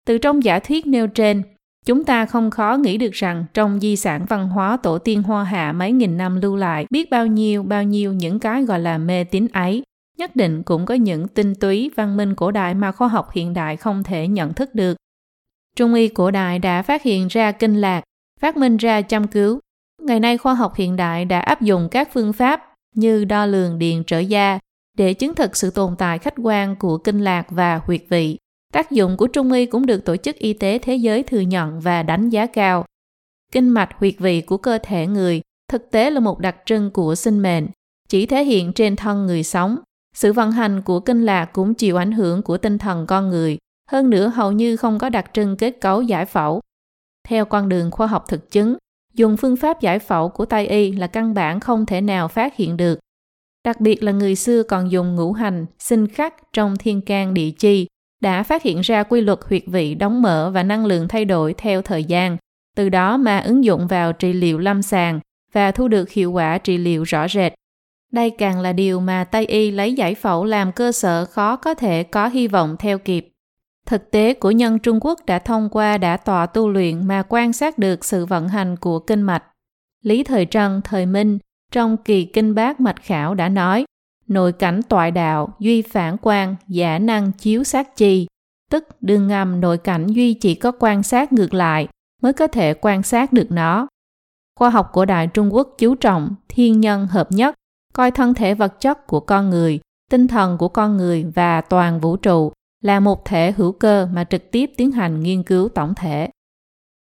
[0.06, 1.42] Từ trong giả thuyết nêu trên,
[1.88, 5.44] chúng ta không khó nghĩ được rằng trong di sản văn hóa tổ tiên Hoa
[5.44, 8.98] Hạ mấy nghìn năm lưu lại biết bao nhiêu bao nhiêu những cái gọi là
[8.98, 9.82] mê tín ấy,
[10.18, 13.54] nhất định cũng có những tinh túy văn minh cổ đại mà khoa học hiện
[13.54, 14.96] đại không thể nhận thức được.
[15.76, 18.02] Trung y cổ đại đã phát hiện ra kinh lạc,
[18.40, 19.60] phát minh ra chăm cứu.
[20.02, 23.78] Ngày nay khoa học hiện đại đã áp dụng các phương pháp như đo lường
[23.78, 24.58] điện trở da,
[24.98, 28.38] để chứng thực sự tồn tại khách quan của kinh lạc và huyệt vị.
[28.72, 31.80] Tác dụng của trung y cũng được Tổ chức Y tế Thế giới thừa nhận
[31.80, 32.84] và đánh giá cao.
[33.52, 37.14] Kinh mạch huyệt vị của cơ thể người thực tế là một đặc trưng của
[37.14, 37.68] sinh mệnh,
[38.08, 39.78] chỉ thể hiện trên thân người sống.
[40.14, 43.58] Sự vận hành của kinh lạc cũng chịu ảnh hưởng của tinh thần con người,
[43.90, 46.60] hơn nữa hầu như không có đặc trưng kết cấu giải phẫu.
[47.28, 48.76] Theo con đường khoa học thực chứng,
[49.14, 52.56] dùng phương pháp giải phẫu của Tây y là căn bản không thể nào phát
[52.56, 52.98] hiện được
[53.64, 57.50] Đặc biệt là người xưa còn dùng ngũ hành, sinh khắc trong thiên can địa
[57.50, 57.86] chi,
[58.20, 61.54] đã phát hiện ra quy luật huyệt vị đóng mở và năng lượng thay đổi
[61.54, 62.36] theo thời gian,
[62.76, 65.20] từ đó mà ứng dụng vào trị liệu lâm sàng
[65.52, 67.52] và thu được hiệu quả trị liệu rõ rệt.
[68.12, 71.74] Đây càng là điều mà Tây y lấy giải phẫu làm cơ sở khó có
[71.74, 73.28] thể có hy vọng theo kịp.
[73.86, 77.52] Thực tế của nhân Trung Quốc đã thông qua đã tọa tu luyện mà quan
[77.52, 79.44] sát được sự vận hành của kinh mạch.
[80.02, 81.38] Lý Thời Trân, Thời Minh
[81.72, 83.84] trong kỳ kinh bác mạch khảo đã nói,
[84.28, 88.26] nội cảnh toại đạo, duy phản quan, giả năng chiếu sát chi,
[88.70, 91.88] tức đường ngầm nội cảnh duy chỉ có quan sát ngược lại
[92.22, 93.88] mới có thể quan sát được nó.
[94.58, 97.54] Khoa học của Đại Trung Quốc chú trọng thiên nhân hợp nhất,
[97.92, 102.00] coi thân thể vật chất của con người, tinh thần của con người và toàn
[102.00, 102.52] vũ trụ
[102.84, 106.30] là một thể hữu cơ mà trực tiếp tiến hành nghiên cứu tổng thể.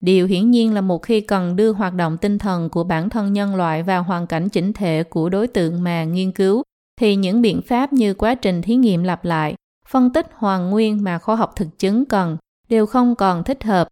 [0.01, 3.33] Điều hiển nhiên là một khi cần đưa hoạt động tinh thần của bản thân
[3.33, 6.63] nhân loại vào hoàn cảnh chỉnh thể của đối tượng mà nghiên cứu,
[7.01, 9.55] thì những biện pháp như quá trình thí nghiệm lặp lại,
[9.87, 12.37] phân tích hoàn nguyên mà khoa học thực chứng cần
[12.69, 13.87] đều không còn thích hợp.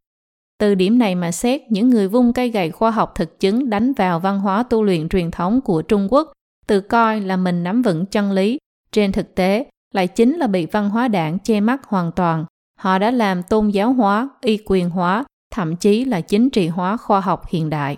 [0.60, 3.94] Từ điểm này mà xét, những người vung cây gậy khoa học thực chứng đánh
[3.94, 6.32] vào văn hóa tu luyện truyền thống của Trung Quốc,
[6.68, 8.58] tự coi là mình nắm vững chân lý,
[8.92, 12.46] trên thực tế lại chính là bị văn hóa đảng che mắt hoàn toàn.
[12.80, 16.98] Họ đã làm tôn giáo hóa, y quyền hóa thậm chí là chính trị hóa
[16.98, 17.98] khoa học hiện đại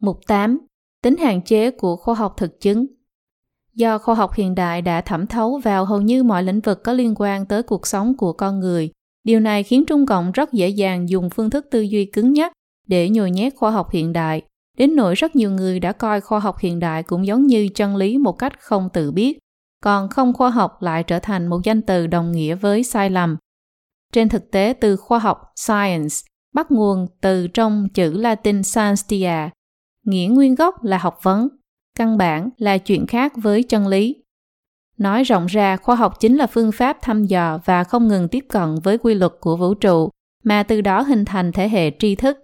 [0.00, 0.58] Mục 8.
[1.06, 2.86] Tính hạn chế của khoa học thực chứng
[3.74, 6.92] Do khoa học hiện đại đã thẩm thấu vào hầu như mọi lĩnh vực có
[6.92, 8.90] liên quan tới cuộc sống của con người,
[9.24, 12.52] điều này khiến Trung Cộng rất dễ dàng dùng phương thức tư duy cứng nhắc
[12.86, 14.42] để nhồi nhét khoa học hiện đại,
[14.78, 17.96] đến nỗi rất nhiều người đã coi khoa học hiện đại cũng giống như chân
[17.96, 19.38] lý một cách không tự biết,
[19.84, 23.36] còn không khoa học lại trở thành một danh từ đồng nghĩa với sai lầm.
[24.12, 26.14] Trên thực tế, từ khoa học science
[26.54, 29.50] bắt nguồn từ trong chữ Latin scientia,
[30.06, 31.48] nghĩa nguyên gốc là học vấn,
[31.98, 34.16] căn bản là chuyện khác với chân lý.
[34.98, 38.44] Nói rộng ra, khoa học chính là phương pháp thăm dò và không ngừng tiếp
[38.48, 40.08] cận với quy luật của vũ trụ,
[40.44, 42.38] mà từ đó hình thành thể hệ tri thức.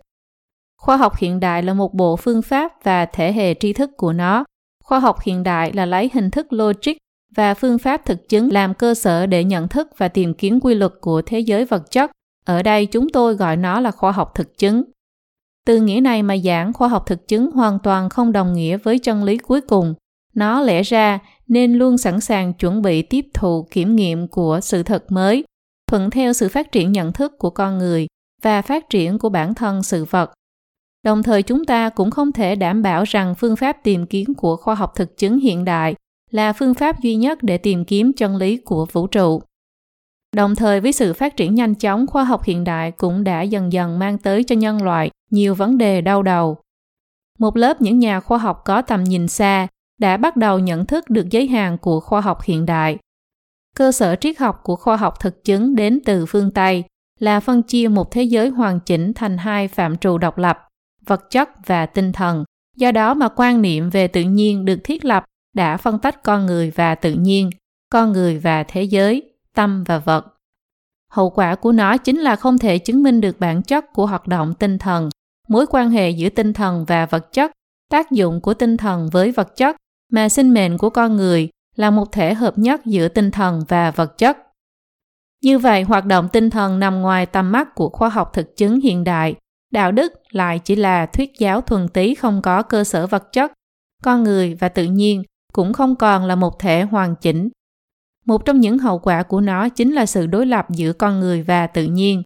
[0.78, 4.12] Khoa học hiện đại là một bộ phương pháp và thể hệ tri thức của
[4.12, 4.44] nó.
[4.84, 6.92] Khoa học hiện đại là lấy hình thức logic
[7.36, 10.74] và phương pháp thực chứng làm cơ sở để nhận thức và tìm kiếm quy
[10.74, 12.10] luật của thế giới vật chất.
[12.44, 14.82] Ở đây chúng tôi gọi nó là khoa học thực chứng.
[15.66, 18.98] Từ nghĩa này mà giảng khoa học thực chứng hoàn toàn không đồng nghĩa với
[18.98, 19.94] chân lý cuối cùng.
[20.34, 24.82] Nó lẽ ra nên luôn sẵn sàng chuẩn bị tiếp thụ kiểm nghiệm của sự
[24.82, 25.44] thật mới,
[25.90, 28.06] thuận theo sự phát triển nhận thức của con người
[28.42, 30.32] và phát triển của bản thân sự vật.
[31.04, 34.56] Đồng thời chúng ta cũng không thể đảm bảo rằng phương pháp tìm kiếm của
[34.56, 35.94] khoa học thực chứng hiện đại
[36.30, 39.42] là phương pháp duy nhất để tìm kiếm chân lý của vũ trụ.
[40.36, 43.72] Đồng thời với sự phát triển nhanh chóng, khoa học hiện đại cũng đã dần
[43.72, 46.56] dần mang tới cho nhân loại nhiều vấn đề đau đầu.
[47.38, 49.66] Một lớp những nhà khoa học có tầm nhìn xa
[50.00, 52.98] đã bắt đầu nhận thức được giới hạn của khoa học hiện đại.
[53.76, 56.84] Cơ sở triết học của khoa học thực chứng đến từ phương Tây
[57.20, 60.58] là phân chia một thế giới hoàn chỉnh thành hai phạm trù độc lập,
[61.06, 62.44] vật chất và tinh thần.
[62.76, 65.24] Do đó mà quan niệm về tự nhiên được thiết lập
[65.56, 67.50] đã phân tách con người và tự nhiên,
[67.90, 70.26] con người và thế giới, tâm và vật.
[71.10, 74.26] Hậu quả của nó chính là không thể chứng minh được bản chất của hoạt
[74.28, 75.10] động tinh thần,
[75.48, 77.52] mối quan hệ giữa tinh thần và vật chất,
[77.90, 79.76] tác dụng của tinh thần với vật chất,
[80.12, 83.90] mà sinh mệnh của con người là một thể hợp nhất giữa tinh thần và
[83.90, 84.38] vật chất.
[85.42, 88.80] Như vậy, hoạt động tinh thần nằm ngoài tầm mắt của khoa học thực chứng
[88.80, 89.34] hiện đại.
[89.72, 93.52] Đạo đức lại chỉ là thuyết giáo thuần túy không có cơ sở vật chất.
[94.02, 95.22] Con người và tự nhiên
[95.52, 97.48] cũng không còn là một thể hoàn chỉnh.
[98.26, 101.42] Một trong những hậu quả của nó chính là sự đối lập giữa con người
[101.42, 102.22] và tự nhiên.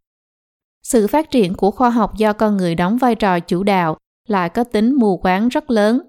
[0.83, 4.49] Sự phát triển của khoa học do con người đóng vai trò chủ đạo lại
[4.49, 6.01] có tính mù quáng rất lớn.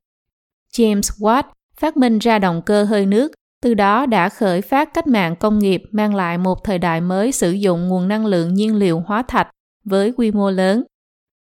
[0.73, 1.43] James Watt
[1.79, 3.31] phát minh ra động cơ hơi nước,
[3.61, 7.31] từ đó đã khởi phát cách mạng công nghiệp mang lại một thời đại mới
[7.31, 9.49] sử dụng nguồn năng lượng nhiên liệu hóa thạch
[9.83, 10.83] với quy mô lớn.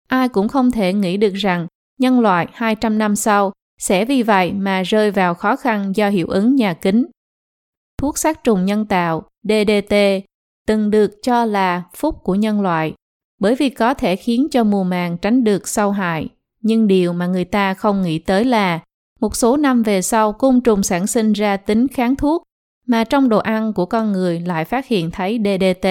[0.07, 1.67] Ai cũng không thể nghĩ được rằng
[1.99, 6.27] nhân loại 200 năm sau sẽ vì vậy mà rơi vào khó khăn do hiệu
[6.27, 7.05] ứng nhà kính.
[7.99, 9.95] Thuốc sát trùng nhân tạo DDT
[10.67, 12.93] từng được cho là phúc của nhân loại
[13.39, 16.29] bởi vì có thể khiến cho mùa màng tránh được sâu hại.
[16.61, 18.79] Nhưng điều mà người ta không nghĩ tới là
[19.19, 22.43] một số năm về sau côn trùng sản sinh ra tính kháng thuốc
[22.87, 25.87] mà trong đồ ăn của con người lại phát hiện thấy DDT.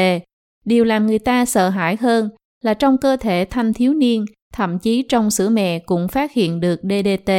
[0.64, 2.30] Điều làm người ta sợ hãi hơn
[2.62, 6.60] là trong cơ thể thanh thiếu niên, thậm chí trong sữa mẹ cũng phát hiện
[6.60, 7.32] được DDT.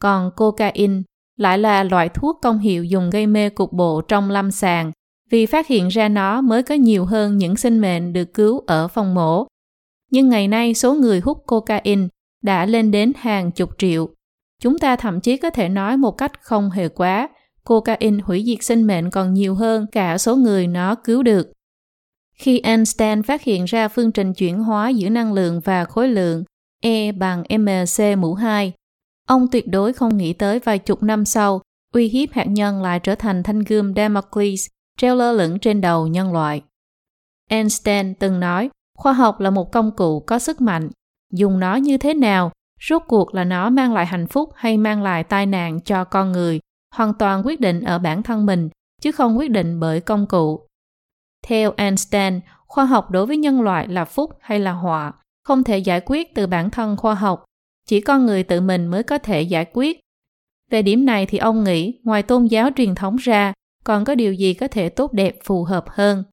[0.00, 1.02] Còn cocaine
[1.36, 4.92] lại là loại thuốc công hiệu dùng gây mê cục bộ trong lâm sàng,
[5.30, 8.88] vì phát hiện ra nó mới có nhiều hơn những sinh mệnh được cứu ở
[8.88, 9.46] phòng mổ.
[10.10, 12.08] Nhưng ngày nay số người hút cocaine
[12.42, 14.08] đã lên đến hàng chục triệu.
[14.62, 17.28] Chúng ta thậm chí có thể nói một cách không hề quá,
[17.64, 21.52] cocaine hủy diệt sinh mệnh còn nhiều hơn cả số người nó cứu được.
[22.34, 26.44] Khi Einstein phát hiện ra phương trình chuyển hóa giữa năng lượng và khối lượng
[26.82, 28.72] E bằng mc mũ 2,
[29.26, 31.60] Ông tuyệt đối không nghĩ tới vài chục năm sau,
[31.94, 34.66] uy hiếp hạt nhân lại trở thành thanh gươm Damocles
[34.98, 36.62] treo lơ lửng trên đầu nhân loại.
[37.50, 40.90] Einstein từng nói, khoa học là một công cụ có sức mạnh.
[41.32, 42.52] Dùng nó như thế nào,
[42.88, 46.32] rốt cuộc là nó mang lại hạnh phúc hay mang lại tai nạn cho con
[46.32, 46.60] người,
[46.94, 48.68] hoàn toàn quyết định ở bản thân mình,
[49.02, 50.66] chứ không quyết định bởi công cụ.
[51.46, 55.12] Theo Einstein, khoa học đối với nhân loại là phúc hay là họa,
[55.44, 57.44] không thể giải quyết từ bản thân khoa học
[57.86, 60.00] chỉ con người tự mình mới có thể giải quyết.
[60.70, 63.52] Về điểm này thì ông nghĩ ngoài tôn giáo truyền thống ra,
[63.84, 66.24] còn có điều gì có thể tốt đẹp phù hợp hơn.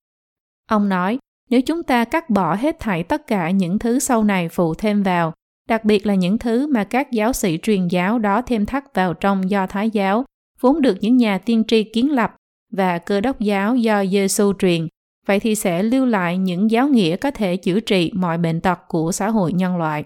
[0.70, 1.18] Ông nói,
[1.50, 5.04] nếu chúng ta cắt bỏ hết thảy tất cả những thứ sau này phụ thêm
[5.04, 5.34] vào,
[5.70, 9.14] đặc biệt là những thứ mà các giáo sĩ truyền giáo đó thêm thắt vào
[9.14, 10.26] trong do Thái giáo,
[10.60, 12.36] vốn được những nhà tiên tri kiến lập
[12.72, 14.88] và cơ đốc giáo do Giêsu truyền,
[15.28, 18.80] vậy thì sẽ lưu lại những giáo nghĩa có thể chữa trị mọi bệnh tật
[18.88, 20.06] của xã hội nhân loại.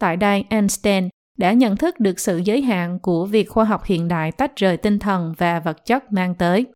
[0.00, 4.08] Tại đây, Einstein đã nhận thức được sự giới hạn của việc khoa học hiện
[4.08, 6.66] đại tách rời tinh thần và vật chất mang tới.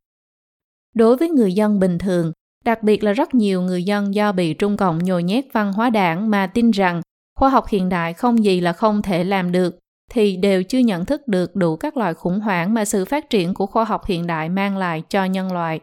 [0.95, 2.33] Đối với người dân bình thường,
[2.65, 5.91] đặc biệt là rất nhiều người dân do bị Trung Cộng nhồi nhét văn hóa
[5.91, 7.03] đảng mà tin rằng
[7.39, 9.79] khoa học hiện đại không gì là không thể làm được,
[10.11, 13.55] thì đều chưa nhận thức được đủ các loại khủng hoảng mà sự phát triển
[13.55, 15.81] của khoa học hiện đại mang lại cho nhân loại.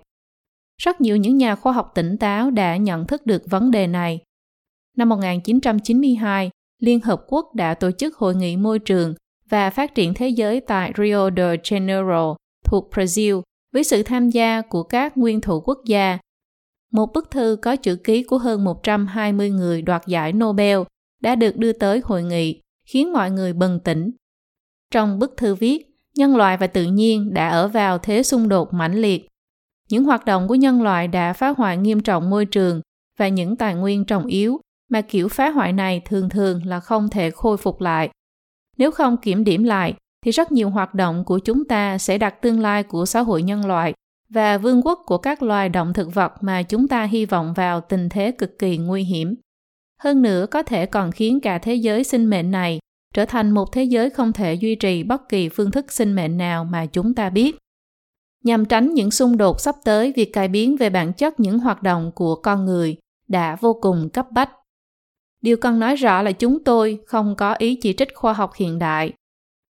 [0.82, 4.20] Rất nhiều những nhà khoa học tỉnh táo đã nhận thức được vấn đề này.
[4.98, 6.50] Năm 1992,
[6.80, 9.14] Liên Hợp Quốc đã tổ chức hội nghị môi trường
[9.50, 13.42] và phát triển thế giới tại Rio de Janeiro thuộc Brazil
[13.74, 16.18] với sự tham gia của các nguyên thủ quốc gia.
[16.92, 20.80] Một bức thư có chữ ký của hơn 120 người đoạt giải Nobel
[21.22, 24.12] đã được đưa tới hội nghị, khiến mọi người bừng tỉnh.
[24.92, 25.86] Trong bức thư viết,
[26.18, 29.28] nhân loại và tự nhiên đã ở vào thế xung đột mãnh liệt.
[29.90, 32.82] Những hoạt động của nhân loại đã phá hoại nghiêm trọng môi trường
[33.18, 34.60] và những tài nguyên trọng yếu
[34.90, 38.10] mà kiểu phá hoại này thường thường là không thể khôi phục lại.
[38.78, 39.94] Nếu không kiểm điểm lại,
[40.26, 43.44] thì rất nhiều hoạt động của chúng ta sẽ đặt tương lai của xã hội
[43.44, 43.94] nhân loại
[44.30, 47.82] và vương quốc của các loài động thực vật mà chúng ta hy vọng vào
[47.82, 49.36] tình thế cực kỳ nguy hiểm.
[50.00, 52.80] Hơn nữa có thể còn khiến cả thế giới sinh mệnh này
[53.14, 56.38] trở thành một thế giới không thể duy trì bất kỳ phương thức sinh mệnh
[56.38, 57.58] nào mà chúng ta biết.
[58.44, 61.84] Nhằm tránh những xung đột sắp tới, việc cải biến về bản chất những hoạt
[61.84, 64.50] động của con người đã vô cùng cấp bách.
[65.46, 68.80] Điều cần nói rõ là chúng tôi không có ý chỉ trích khoa học hiện
[68.80, 69.14] đại.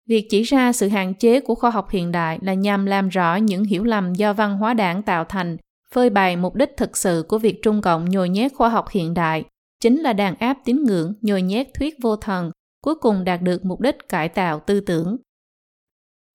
[0.07, 3.35] Việc chỉ ra sự hạn chế của khoa học hiện đại là nhằm làm rõ
[3.35, 5.57] những hiểu lầm do văn hóa đảng tạo thành,
[5.93, 9.13] phơi bày mục đích thực sự của việc Trung Cộng nhồi nhét khoa học hiện
[9.13, 9.43] đại,
[9.81, 12.51] chính là đàn áp tín ngưỡng, nhồi nhét thuyết vô thần,
[12.83, 15.17] cuối cùng đạt được mục đích cải tạo tư tưởng.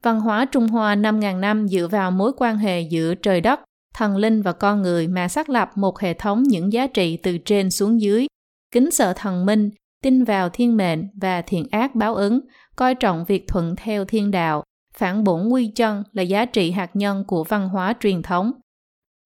[0.02, 3.60] Văn hóa Trung Hoa 5.000 năm dựa vào mối quan hệ giữa trời đất,
[3.94, 7.38] thần linh và con người mà xác lập một hệ thống những giá trị từ
[7.38, 8.26] trên xuống dưới
[8.70, 9.70] kính sợ thần minh,
[10.02, 12.40] tin vào thiên mệnh và thiện ác báo ứng,
[12.76, 14.64] coi trọng việc thuận theo thiên đạo,
[14.96, 18.52] phản bổn quy chân là giá trị hạt nhân của văn hóa truyền thống.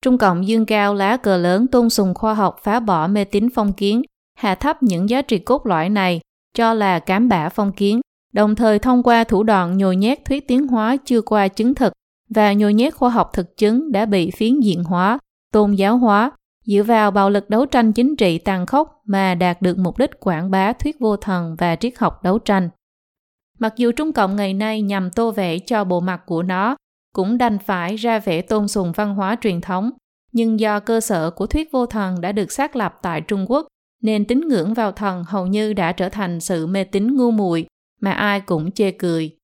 [0.01, 3.47] Trung Cộng dương cao lá cờ lớn tôn sùng khoa học phá bỏ mê tín
[3.55, 4.01] phong kiến,
[4.37, 6.21] hạ thấp những giá trị cốt lõi này
[6.53, 8.01] cho là cám bã phong kiến,
[8.33, 11.93] đồng thời thông qua thủ đoạn nhồi nhét thuyết tiến hóa chưa qua chứng thực
[12.29, 15.17] và nhồi nhét khoa học thực chứng đã bị phiến diện hóa,
[15.51, 16.31] tôn giáo hóa,
[16.65, 20.19] dựa vào bạo lực đấu tranh chính trị tàn khốc mà đạt được mục đích
[20.19, 22.69] quảng bá thuyết vô thần và triết học đấu tranh.
[23.59, 26.75] Mặc dù Trung Cộng ngày nay nhằm tô vẽ cho bộ mặt của nó,
[27.13, 29.91] cũng đành phải ra vẻ tôn sùng văn hóa truyền thống,
[30.31, 33.67] nhưng do cơ sở của thuyết vô thần đã được xác lập tại Trung Quốc,
[34.01, 37.65] nên tín ngưỡng vào thần hầu như đã trở thành sự mê tín ngu muội
[38.01, 39.37] mà ai cũng chê cười.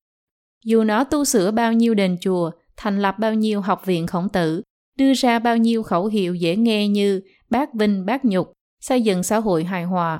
[0.65, 4.29] Dù nó tu sửa bao nhiêu đền chùa, thành lập bao nhiêu học viện khổng
[4.29, 4.61] tử,
[4.99, 9.23] đưa ra bao nhiêu khẩu hiệu dễ nghe như bác vinh bác nhục, xây dựng
[9.23, 10.19] xã hội hài hòa,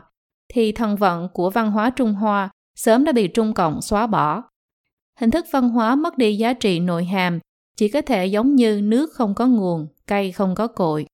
[0.54, 4.44] thì thần vận của văn hóa Trung Hoa sớm đã bị Trung Cộng xóa bỏ.
[5.20, 7.40] Hình thức văn hóa mất đi giá trị nội hàm,
[7.78, 11.06] chỉ có thể giống như nước không có nguồn, cây không có cội.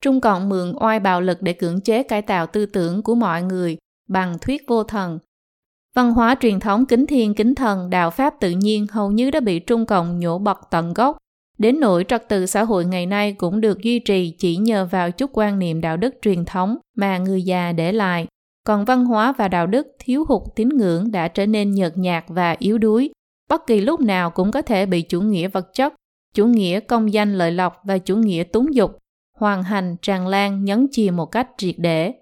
[0.00, 3.42] Trung Cộng mượn oai bạo lực để cưỡng chế cải tạo tư tưởng của mọi
[3.42, 3.76] người
[4.08, 5.18] bằng thuyết vô thần.
[5.96, 9.40] Văn hóa truyền thống kính thiên kính thần đạo Pháp tự nhiên hầu như đã
[9.40, 11.16] bị Trung Cộng nhổ bật tận gốc
[11.60, 15.10] Đến nỗi trật tự xã hội ngày nay cũng được duy trì chỉ nhờ vào
[15.10, 18.26] chút quan niệm đạo đức truyền thống mà người già để lại.
[18.66, 22.24] Còn văn hóa và đạo đức thiếu hụt tín ngưỡng đã trở nên nhợt nhạt
[22.28, 23.10] và yếu đuối.
[23.48, 25.94] Bất kỳ lúc nào cũng có thể bị chủ nghĩa vật chất,
[26.34, 28.98] chủ nghĩa công danh lợi lộc và chủ nghĩa túng dục,
[29.38, 32.14] hoàn hành tràn lan nhấn chìm một cách triệt để.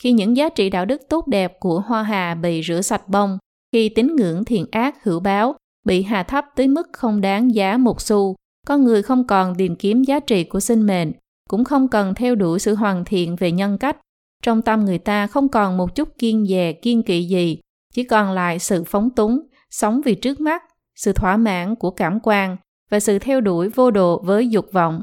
[0.00, 3.38] Khi những giá trị đạo đức tốt đẹp của Hoa Hà bị rửa sạch bông,
[3.72, 5.54] khi tín ngưỡng thiện ác hữu báo
[5.86, 8.34] bị hạ thấp tới mức không đáng giá một xu,
[8.68, 11.12] con người không còn tìm kiếm giá trị của sinh mệnh,
[11.48, 13.96] cũng không cần theo đuổi sự hoàn thiện về nhân cách.
[14.42, 17.58] Trong tâm người ta không còn một chút kiên dè, kiên kỵ gì,
[17.94, 19.40] chỉ còn lại sự phóng túng,
[19.70, 20.62] sống vì trước mắt,
[20.96, 22.56] sự thỏa mãn của cảm quan
[22.90, 25.02] và sự theo đuổi vô độ với dục vọng.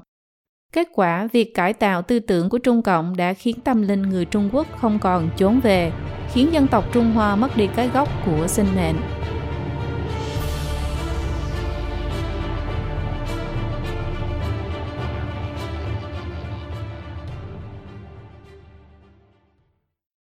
[0.74, 4.26] Kết quả, việc cải tạo tư tưởng của Trung Cộng đã khiến tâm linh người
[4.26, 5.92] Trung Quốc không còn trốn về,
[6.34, 8.96] khiến dân tộc Trung Hoa mất đi cái gốc của sinh mệnh.